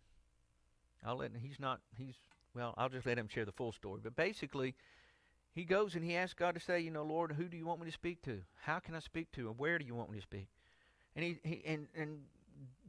[1.05, 2.17] I'll let he's not he's
[2.55, 4.01] well I'll just let him share the full story.
[4.03, 4.75] But basically,
[5.55, 7.81] he goes and he asks God to say, you know, Lord, who do you want
[7.81, 8.41] me to speak to?
[8.63, 9.49] How can I speak to?
[9.49, 10.49] And where do you want me to speak?
[11.17, 12.21] And he, he and and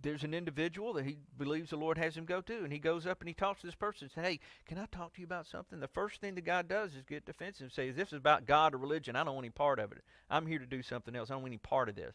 [0.02, 3.06] there's an individual that he believes the Lord has him go to, and he goes
[3.06, 5.26] up and he talks to this person and says, Hey, can I talk to you
[5.26, 5.80] about something?
[5.80, 8.74] The first thing that God does is get defensive and say, This is about God
[8.74, 9.16] or religion.
[9.16, 10.00] I don't want any part of it.
[10.30, 11.30] I'm here to do something else.
[11.30, 12.14] I don't want any part of this.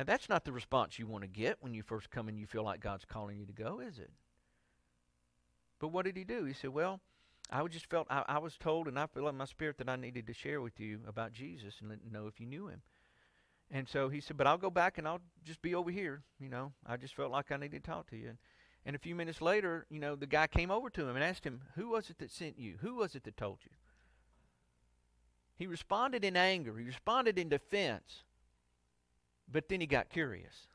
[0.00, 2.46] Now, that's not the response you want to get when you first come and you
[2.46, 4.10] feel like God's calling you to go, is it?
[5.78, 6.46] But what did he do?
[6.46, 7.00] He said, Well,
[7.50, 9.96] I just felt, I, I was told, and I feel in my spirit that I
[9.96, 12.80] needed to share with you about Jesus and let know if you knew him.
[13.70, 16.22] And so he said, But I'll go back and I'll just be over here.
[16.38, 18.30] You know, I just felt like I needed to talk to you.
[18.30, 18.38] And,
[18.86, 21.44] and a few minutes later, you know, the guy came over to him and asked
[21.44, 22.76] him, Who was it that sent you?
[22.80, 23.72] Who was it that told you?
[25.56, 28.22] He responded in anger, he responded in defense,
[29.50, 30.68] but then he got curious.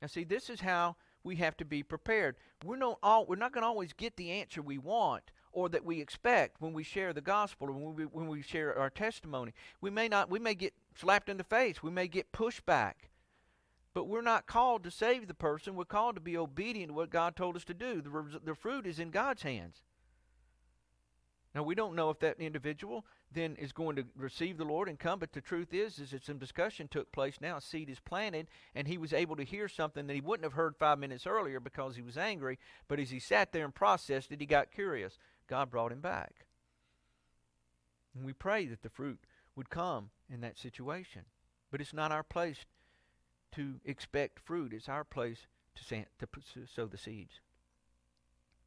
[0.00, 2.36] Now, see, this is how we have to be prepared.
[2.64, 5.84] We're not, all, we're not going to always get the answer we want, or that
[5.84, 9.54] we expect when we share the gospel or when we, when we share our testimony.
[9.80, 11.82] We may not, we may get slapped in the face.
[11.82, 12.94] We may get pushback.
[13.94, 15.76] But we're not called to save the person.
[15.76, 18.02] We're called to be obedient to what God told us to do.
[18.02, 19.82] The, the fruit is in God's hands.
[21.54, 24.98] Now we don't know if that individual then is going to receive the Lord and
[24.98, 27.56] come, but the truth is, is that some discussion took place now.
[27.56, 30.54] A seed is planted, and he was able to hear something that he wouldn't have
[30.54, 32.58] heard five minutes earlier because he was angry.
[32.88, 35.18] But as he sat there and processed it, he got curious.
[35.48, 36.46] God brought him back.
[38.14, 39.20] And we pray that the fruit
[39.56, 41.22] would come in that situation.
[41.70, 42.64] But it's not our place
[43.52, 44.72] to expect fruit.
[44.72, 45.46] It's our place
[45.88, 47.40] to, to sow the seeds.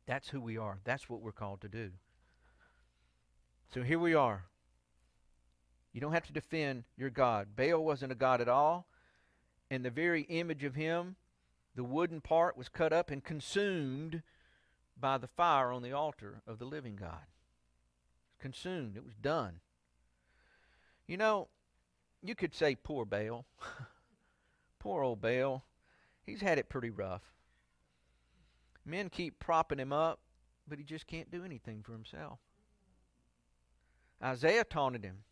[0.05, 0.79] That's who we are.
[0.83, 1.91] That's what we're called to do.
[3.73, 4.45] So here we are.
[5.97, 7.55] You don't have to defend your God.
[7.55, 8.85] Baal wasn't a God at all.
[9.71, 11.15] And the very image of him,
[11.73, 14.21] the wooden part, was cut up and consumed
[14.95, 17.25] by the fire on the altar of the living God.
[18.39, 18.95] Consumed.
[18.95, 19.59] It was done.
[21.07, 21.47] You know,
[22.21, 23.47] you could say, poor Baal.
[24.79, 25.65] poor old Baal.
[26.27, 27.23] He's had it pretty rough.
[28.85, 30.19] Men keep propping him up,
[30.67, 32.37] but he just can't do anything for himself.
[34.21, 35.23] Isaiah taunted him.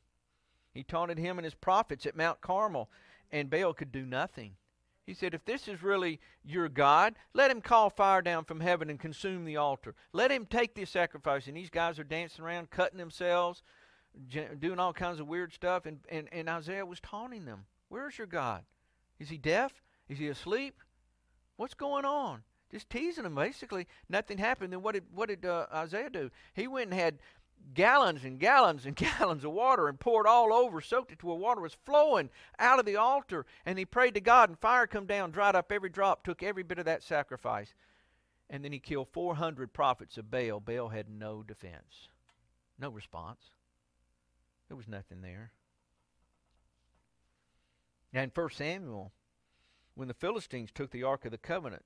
[0.75, 2.89] He taunted him and his prophets at Mount Carmel,
[3.31, 4.57] and Baal could do nothing.
[5.05, 8.89] He said, If this is really your God, let him call fire down from heaven
[8.89, 9.95] and consume the altar.
[10.11, 11.47] Let him take this sacrifice.
[11.47, 13.63] And these guys are dancing around, cutting themselves,
[14.29, 15.85] doing all kinds of weird stuff.
[15.85, 17.65] And, and, and Isaiah was taunting them.
[17.87, 18.63] Where's your God?
[19.19, 19.81] Is he deaf?
[20.09, 20.81] Is he asleep?
[21.55, 22.41] What's going on?
[22.71, 23.87] Just teasing them, basically.
[24.09, 24.73] Nothing happened.
[24.73, 26.31] Then what did, what did uh, Isaiah do?
[26.53, 27.19] He went and had
[27.73, 31.35] gallons and gallons and gallons of water and poured all over, soaked it to where
[31.35, 33.45] water was flowing out of the altar.
[33.65, 36.63] And he prayed to God, and fire come down, dried up every drop, took every
[36.63, 37.73] bit of that sacrifice.
[38.49, 40.59] And then he killed 400 prophets of Baal.
[40.59, 42.09] Baal had no defense,
[42.79, 43.39] no response.
[44.67, 45.51] There was nothing there.
[48.13, 49.11] Now in 1 Samuel,
[49.95, 51.83] when the Philistines took the Ark of the Covenant,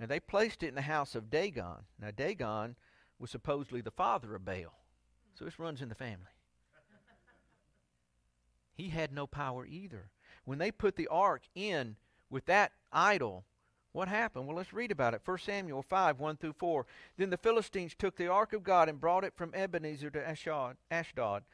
[0.00, 1.84] now they placed it in the house of Dagon.
[2.00, 2.76] Now Dagon
[3.18, 4.78] was supposedly the father of Baal.
[5.38, 6.32] So this runs in the family.
[8.74, 10.10] he had no power either.
[10.44, 11.96] When they put the ark in
[12.28, 13.44] with that idol,
[13.92, 14.48] what happened?
[14.48, 15.20] Well, let's read about it.
[15.24, 16.86] 1 Samuel 5, 1 through 4.
[17.16, 20.28] Then the Philistines took the ark of God and brought it from Ebenezer to
[20.90, 21.44] Ashdod.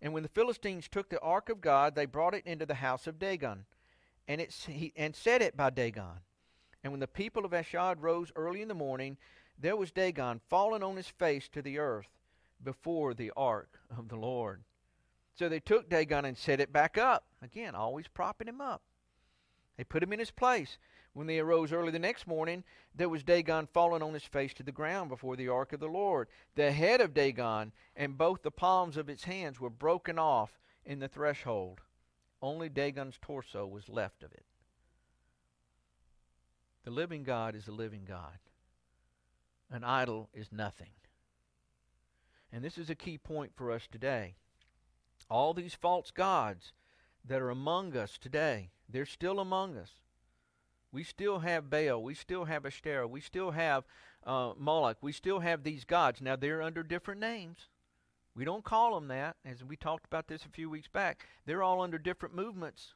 [0.00, 3.08] And when the Philistines took the ark of God, they brought it into the house
[3.08, 3.64] of Dagon,
[4.28, 6.20] and, it, he, and set it by Dagon.
[6.84, 9.16] And when the people of Ashdod rose early in the morning,
[9.58, 12.17] there was Dagon fallen on his face to the earth
[12.62, 14.62] before the ark of the Lord.
[15.34, 17.24] So they took Dagon and set it back up.
[17.42, 18.82] Again, always propping him up.
[19.76, 20.78] They put him in his place.
[21.12, 24.62] When they arose early the next morning, there was Dagon fallen on his face to
[24.62, 26.28] the ground before the ark of the Lord.
[26.54, 30.98] The head of Dagon and both the palms of its hands were broken off in
[30.98, 31.80] the threshold.
[32.42, 34.44] Only Dagon's torso was left of it.
[36.84, 38.38] The living God is a living God.
[39.70, 40.90] An idol is nothing.
[42.52, 44.34] And this is a key point for us today.
[45.30, 46.72] All these false gods
[47.24, 49.90] that are among us today, they're still among us.
[50.90, 52.02] We still have Baal.
[52.02, 53.10] We still have Ashtoreth.
[53.10, 53.84] We still have
[54.24, 54.96] uh, Moloch.
[55.02, 56.22] We still have these gods.
[56.22, 57.68] Now, they're under different names.
[58.34, 61.26] We don't call them that, as we talked about this a few weeks back.
[61.44, 62.94] They're all under different movements.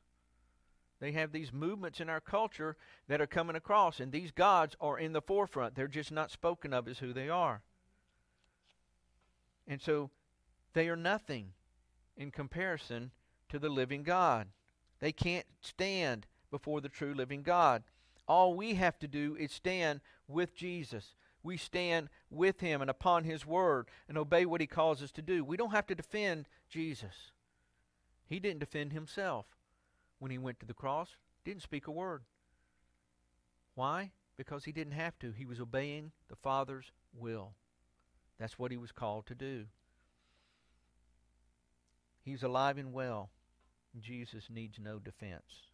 [1.00, 2.76] They have these movements in our culture
[3.08, 5.74] that are coming across, and these gods are in the forefront.
[5.74, 7.62] They're just not spoken of as who they are.
[9.66, 10.10] And so
[10.72, 11.52] they are nothing
[12.16, 13.10] in comparison
[13.48, 14.48] to the living God.
[15.00, 17.82] They can't stand before the true living God.
[18.28, 21.14] All we have to do is stand with Jesus.
[21.42, 25.22] We stand with him and upon his word and obey what he calls us to
[25.22, 25.44] do.
[25.44, 27.32] We don't have to defend Jesus.
[28.26, 29.46] He didn't defend himself
[30.18, 32.22] when he went to the cross, didn't speak a word.
[33.74, 34.12] Why?
[34.36, 35.32] Because he didn't have to.
[35.32, 37.54] He was obeying the Father's will.
[38.42, 39.66] That's what he was called to do.
[42.24, 43.30] He's alive and well.
[44.00, 45.68] Jesus needs no defense.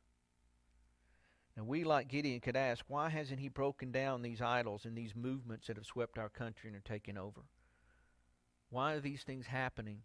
[1.56, 5.16] Now, we, like Gideon, could ask, why hasn't he broken down these idols and these
[5.16, 7.40] movements that have swept our country and are taking over?
[8.68, 10.02] Why are these things happening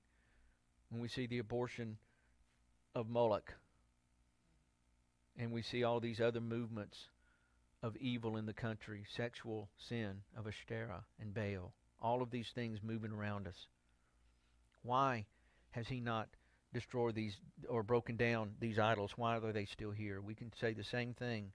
[0.90, 1.98] when we see the abortion
[2.96, 3.56] of Moloch
[5.38, 7.10] and we see all these other movements
[7.82, 11.74] of evil in the country, sexual sin of Ashtoreth and Baal?
[12.04, 13.68] All of these things moving around us.
[14.84, 15.26] Why
[15.72, 16.28] has he not
[16.74, 17.38] destroyed these
[17.70, 19.14] or broken down these idols?
[19.16, 20.22] Why are they still here?
[20.22, 21.54] We can say the same thing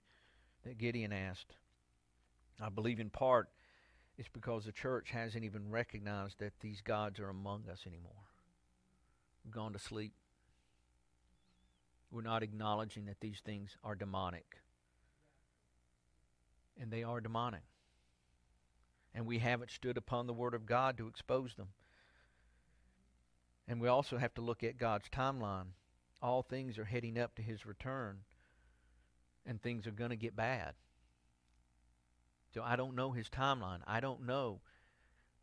[0.65, 1.55] that Gideon asked.
[2.59, 3.49] I believe in part
[4.17, 8.11] it's because the church hasn't even recognized that these gods are among us anymore.
[9.45, 10.13] We've gone to sleep.
[12.11, 14.57] We're not acknowledging that these things are demonic.
[16.81, 17.68] And they are demonic
[19.19, 21.67] and we haven't stood upon the Word of God to expose them.
[23.67, 25.73] And we also have to look at God's timeline.
[26.21, 28.19] All things are heading up to His return,
[29.45, 30.73] and things are going to get bad.
[32.53, 33.81] So I don't know His timeline.
[33.85, 34.61] I don't know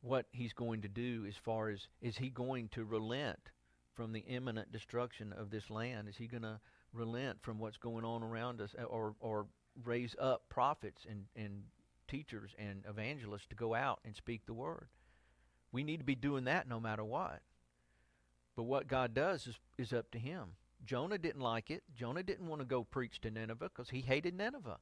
[0.00, 3.50] what He's going to do as far as is He going to relent
[3.94, 6.08] from the imminent destruction of this land?
[6.08, 6.60] Is He going to
[6.94, 9.48] relent from what's going on around us or, or
[9.84, 11.64] raise up prophets and, and
[12.08, 14.88] teachers and evangelists to go out and speak the word.
[15.72, 17.40] We need to be doing that no matter what.
[18.56, 20.52] But what God does is, is up to him.
[20.84, 21.82] Jonah didn't like it.
[21.94, 24.78] Jonah didn't want to go preach to Nineveh because he hated Nineveh.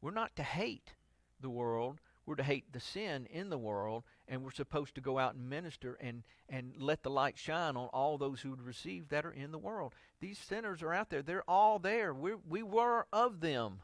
[0.00, 0.94] We're not to hate
[1.40, 2.00] the world.
[2.26, 5.48] We're to hate the sin in the world, and we're supposed to go out and
[5.50, 9.32] minister and, and let the light shine on all those who would receive that are
[9.32, 9.94] in the world.
[10.20, 11.20] These sinners are out there.
[11.20, 12.14] They're all there.
[12.14, 13.80] we we were of them.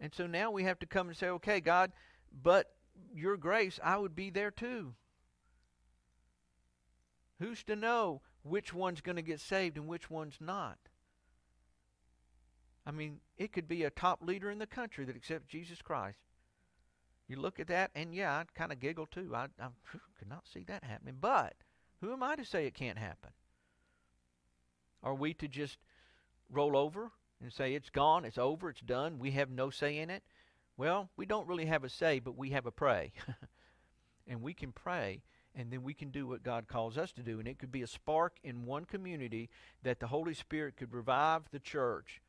[0.00, 1.92] And so now we have to come and say, okay, God,
[2.42, 2.74] but
[3.14, 4.94] your grace, I would be there too.
[7.40, 10.78] Who's to know which one's going to get saved and which one's not?
[12.86, 16.18] I mean, it could be a top leader in the country that accepts Jesus Christ.
[17.26, 19.34] You look at that, and yeah, I'd kind of giggle too.
[19.34, 19.68] I, I
[20.18, 21.16] could not see that happening.
[21.18, 21.54] But
[22.00, 23.30] who am I to say it can't happen?
[25.02, 25.78] Are we to just
[26.50, 27.12] roll over
[27.44, 30.22] and say it's gone, it's over, it's done, we have no say in it?
[30.76, 33.12] Well, we don't really have a say, but we have a pray.
[34.26, 35.22] and we can pray
[35.54, 37.38] and then we can do what God calls us to do.
[37.38, 39.50] And it could be a spark in one community
[39.82, 42.20] that the Holy Spirit could revive the church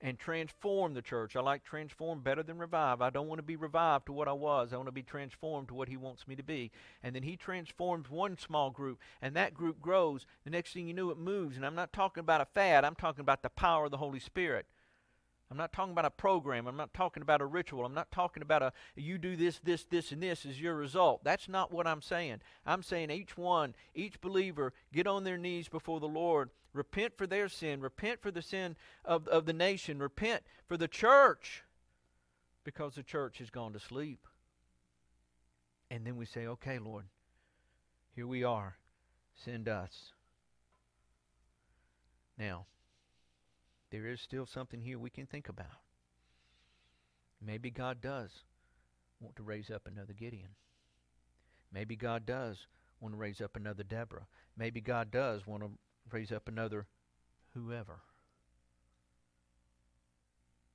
[0.00, 1.36] and transform the church.
[1.36, 3.00] I like transform better than revive.
[3.00, 4.72] I don't want to be revived to what I was.
[4.72, 6.70] I want to be transformed to what He wants me to be.
[7.02, 10.26] And then He transforms one small group, and that group grows.
[10.44, 11.56] The next thing you know, it moves.
[11.56, 14.20] And I'm not talking about a fad, I'm talking about the power of the Holy
[14.20, 14.66] Spirit.
[15.50, 16.66] I'm not talking about a program.
[16.66, 17.84] I'm not talking about a ritual.
[17.84, 21.22] I'm not talking about a you do this, this, this, and this is your result.
[21.22, 22.40] That's not what I'm saying.
[22.64, 27.26] I'm saying each one, each believer, get on their knees before the Lord, repent for
[27.26, 31.64] their sin, repent for the sin of, of the nation, repent for the church,
[32.64, 34.26] because the church has gone to sleep.
[35.90, 37.04] And then we say, okay, Lord,
[38.14, 38.76] here we are.
[39.44, 40.12] Send us.
[42.38, 42.66] Now,
[43.90, 45.66] there is still something here we can think about.
[47.44, 48.30] Maybe God does
[49.20, 50.50] want to raise up another Gideon.
[51.72, 52.66] Maybe God does
[53.00, 54.26] want to raise up another Deborah.
[54.56, 55.70] Maybe God does want to
[56.10, 56.86] raise up another
[57.54, 58.00] whoever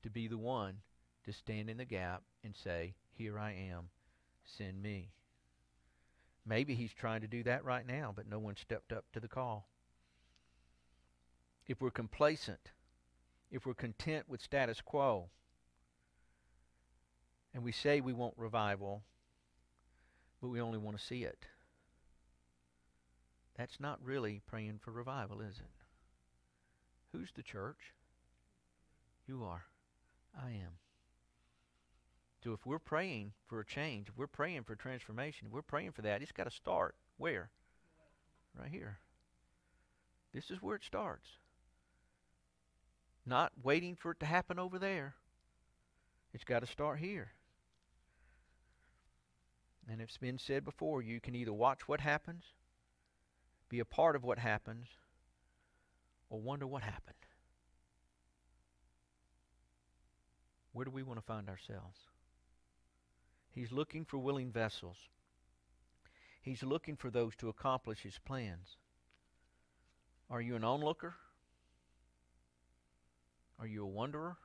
[0.04, 0.78] to be the one
[1.26, 3.90] to stand in the gap and say, Here I am,
[4.44, 5.12] send me.
[6.46, 9.28] Maybe he's trying to do that right now, but no one stepped up to the
[9.28, 9.68] call.
[11.68, 12.72] If we're complacent,
[13.52, 15.30] if we're content with status quo
[17.54, 19.04] and we say we want revival,
[20.42, 21.46] but we only want to see it.
[23.62, 25.70] That's not really praying for revival, is it?
[27.12, 27.94] Who's the church?
[29.28, 29.66] You are.
[30.36, 30.80] I am.
[32.44, 35.92] So if we're praying for a change, if we're praying for transformation, if we're praying
[35.92, 37.52] for that, it's got to start where?
[38.60, 38.98] Right here.
[40.34, 41.28] This is where it starts
[43.28, 45.14] not waiting for it to happen over there.
[46.34, 47.34] It's got to start here.
[49.88, 52.56] And it's been said before you can either watch what happens,
[53.72, 54.88] be a part of what happens,
[56.30, 57.16] or wonder what happened.
[60.74, 61.98] Where do we want to find ourselves?
[63.50, 64.98] He's looking for willing vessels.
[66.42, 68.76] He's looking for those to accomplish his plans.
[70.30, 71.16] Are you an onlooker?
[73.58, 74.36] Are you a wonderer?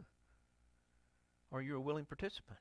[1.52, 2.60] Are you a willing participant?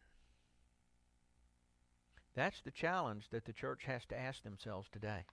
[2.36, 5.24] That's the challenge that the church has to ask themselves today.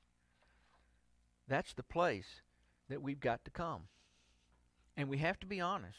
[1.49, 2.43] That's the place
[2.89, 3.83] that we've got to come.
[4.97, 5.99] And we have to be honest.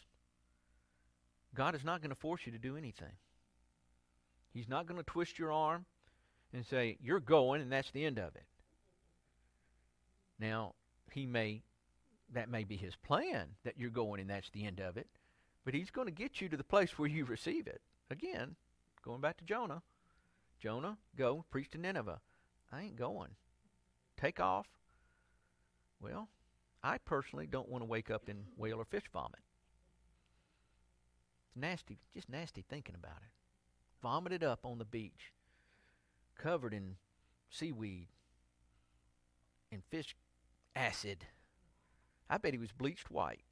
[1.55, 3.13] God is not going to force you to do anything.
[4.53, 5.85] He's not going to twist your arm
[6.53, 8.45] and say, You're going, and that's the end of it.
[10.39, 10.73] Now,
[11.11, 11.63] He may
[12.33, 15.07] that may be his plan that you're going and that's the end of it.
[15.65, 17.81] But he's going to get you to the place where you receive it.
[18.09, 18.55] Again,
[19.03, 19.81] going back to Jonah.
[20.59, 22.19] Jonah, go preach to Nineveh.
[22.71, 23.31] I ain't going.
[24.19, 24.67] Take off.
[26.01, 26.29] Well,
[26.83, 29.41] I personally don't want to wake up in whale or fish vomit.
[31.47, 33.31] It's nasty, just nasty thinking about it.
[34.01, 35.33] Vomited up on the beach,
[36.37, 36.95] covered in
[37.49, 38.07] seaweed
[39.71, 40.15] and fish
[40.75, 41.25] acid.
[42.29, 43.43] I bet he was bleached white.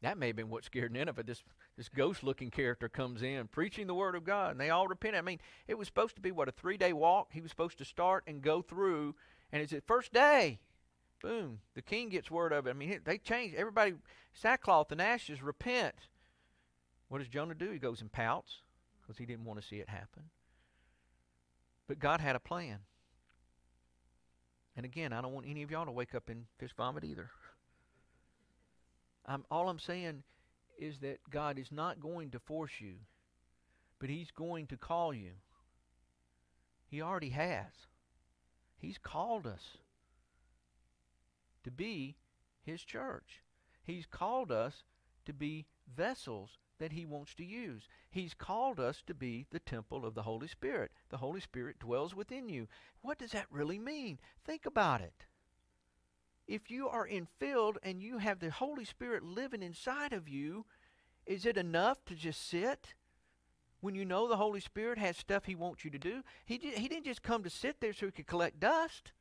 [0.00, 1.22] That may have been what scared Nineveh.
[1.22, 1.44] This
[1.76, 5.16] this ghost looking character comes in preaching the word of God, and they all repent.
[5.16, 7.28] I mean, it was supposed to be what a three day walk.
[7.32, 9.14] He was supposed to start and go through,
[9.52, 10.60] and it's the first day.
[11.20, 11.60] Boom!
[11.74, 12.70] The king gets word of it.
[12.70, 13.54] I mean, they change.
[13.54, 13.94] Everybody,
[14.32, 15.94] sackcloth and ashes, repent.
[17.08, 17.70] What does Jonah do?
[17.70, 18.62] He goes and pouts
[19.00, 20.24] because he didn't want to see it happen.
[21.86, 22.78] But God had a plan.
[24.76, 27.30] And again, I don't want any of y'all to wake up in fish vomit either.
[29.26, 30.22] I'm, all I'm saying
[30.78, 32.94] is that God is not going to force you,
[33.98, 35.32] but He's going to call you.
[36.86, 37.72] He already has.
[38.82, 39.78] He's called us
[41.62, 42.16] to be
[42.64, 43.40] His church.
[43.84, 44.82] He's called us
[45.24, 45.66] to be
[45.96, 47.84] vessels that He wants to use.
[48.10, 50.90] He's called us to be the temple of the Holy Spirit.
[51.10, 52.66] The Holy Spirit dwells within you.
[53.02, 54.18] What does that really mean?
[54.44, 55.26] Think about it.
[56.48, 60.66] If you are infilled and you have the Holy Spirit living inside of you,
[61.24, 62.94] is it enough to just sit?
[63.82, 66.88] When you know the Holy Spirit has stuff He wants you to do, He, he
[66.88, 69.12] didn't just come to sit there so He could collect dust.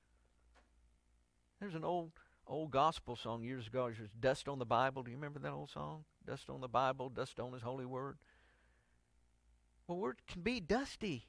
[1.59, 2.11] There's an old
[2.47, 3.87] old gospel song years ago.
[3.87, 6.05] It was "Dust on the Bible." Do you remember that old song?
[6.25, 8.17] Dust on the Bible, dust on His holy word.
[9.87, 11.25] Well, we can be dusty.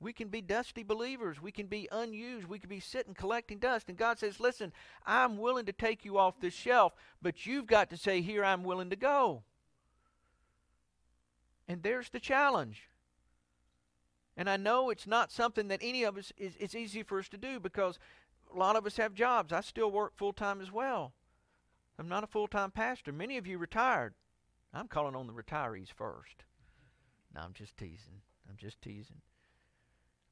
[0.00, 1.40] We can be dusty believers.
[1.40, 2.48] We can be unused.
[2.48, 3.88] We can be sitting collecting dust.
[3.88, 4.72] And God says, Listen,
[5.06, 6.92] I'm willing to take you off this shelf,
[7.22, 9.44] but you've got to say, Here, I'm willing to go.
[11.68, 12.88] And there's the challenge.
[14.36, 17.28] And I know it's not something that any of us is it's easy for us
[17.28, 17.98] to do because
[18.54, 19.52] a lot of us have jobs.
[19.52, 21.12] I still work full time as well.
[21.98, 23.12] I'm not a full time pastor.
[23.12, 24.14] Many of you retired.
[24.72, 26.44] I'm calling on the retirees first.
[27.34, 28.22] No, I'm just teasing.
[28.48, 29.20] I'm just teasing.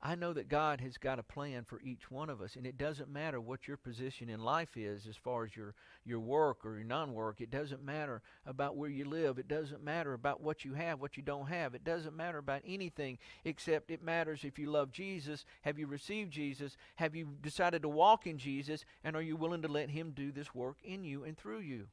[0.07, 2.79] I know that God has got a plan for each one of us, and it
[2.79, 6.77] doesn't matter what your position in life is as far as your, your work or
[6.77, 7.41] your non work.
[7.41, 9.41] It doesn't matter about where you live.
[9.41, 11.75] It doesn't matter about what you have, what you don't have.
[11.75, 15.45] It doesn't matter about anything except it matters if you love Jesus.
[15.63, 16.77] Have you received Jesus?
[16.95, 18.85] Have you decided to walk in Jesus?
[19.03, 21.89] And are you willing to let Him do this work in you and through you?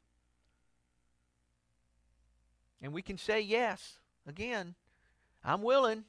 [2.79, 3.97] And we can say yes.
[4.27, 4.75] Again,
[5.43, 6.03] I'm willing.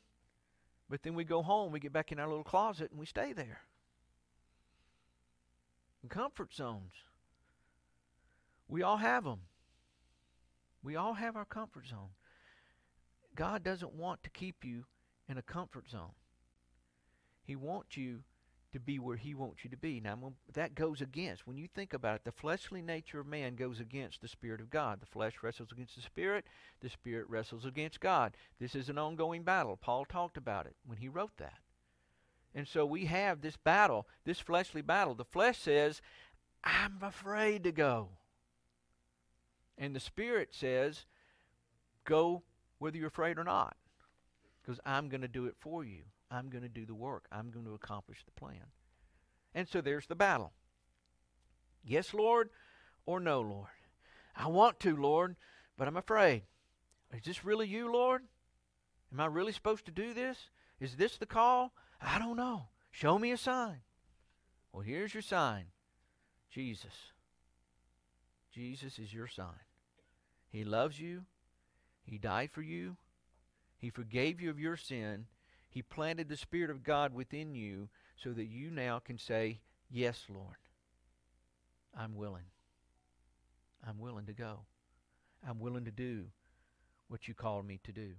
[0.88, 3.32] But then we go home, we get back in our little closet, and we stay
[3.32, 3.60] there.
[6.02, 6.92] In comfort zones.
[8.68, 9.40] We all have them.
[10.82, 12.10] We all have our comfort zone.
[13.34, 14.84] God doesn't want to keep you
[15.28, 16.12] in a comfort zone.
[17.44, 18.20] He wants you
[18.74, 20.00] to be where he wants you to be.
[20.00, 20.18] Now,
[20.52, 24.20] that goes against, when you think about it, the fleshly nature of man goes against
[24.20, 25.00] the Spirit of God.
[25.00, 26.44] The flesh wrestles against the Spirit,
[26.80, 28.36] the Spirit wrestles against God.
[28.58, 29.76] This is an ongoing battle.
[29.76, 31.60] Paul talked about it when he wrote that.
[32.52, 35.14] And so we have this battle, this fleshly battle.
[35.14, 36.02] The flesh says,
[36.64, 38.08] I'm afraid to go.
[39.78, 41.04] And the Spirit says,
[42.04, 42.42] go
[42.80, 43.76] whether you're afraid or not,
[44.60, 46.02] because I'm going to do it for you.
[46.34, 47.26] I'm going to do the work.
[47.30, 48.72] I'm going to accomplish the plan.
[49.54, 50.52] And so there's the battle.
[51.84, 52.50] Yes, Lord,
[53.06, 53.68] or no, Lord.
[54.34, 55.36] I want to, Lord,
[55.78, 56.42] but I'm afraid.
[57.12, 58.22] Is this really you, Lord?
[59.12, 60.50] Am I really supposed to do this?
[60.80, 61.72] Is this the call?
[62.02, 62.64] I don't know.
[62.90, 63.82] Show me a sign.
[64.72, 65.66] Well, here's your sign
[66.50, 67.12] Jesus.
[68.52, 69.66] Jesus is your sign.
[70.48, 71.26] He loves you.
[72.04, 72.96] He died for you.
[73.78, 75.26] He forgave you of your sin.
[75.74, 79.58] He planted the Spirit of God within you so that you now can say,
[79.90, 80.54] Yes, Lord,
[81.98, 82.44] I'm willing.
[83.84, 84.60] I'm willing to go.
[85.46, 86.26] I'm willing to do
[87.08, 88.12] what you called me to do.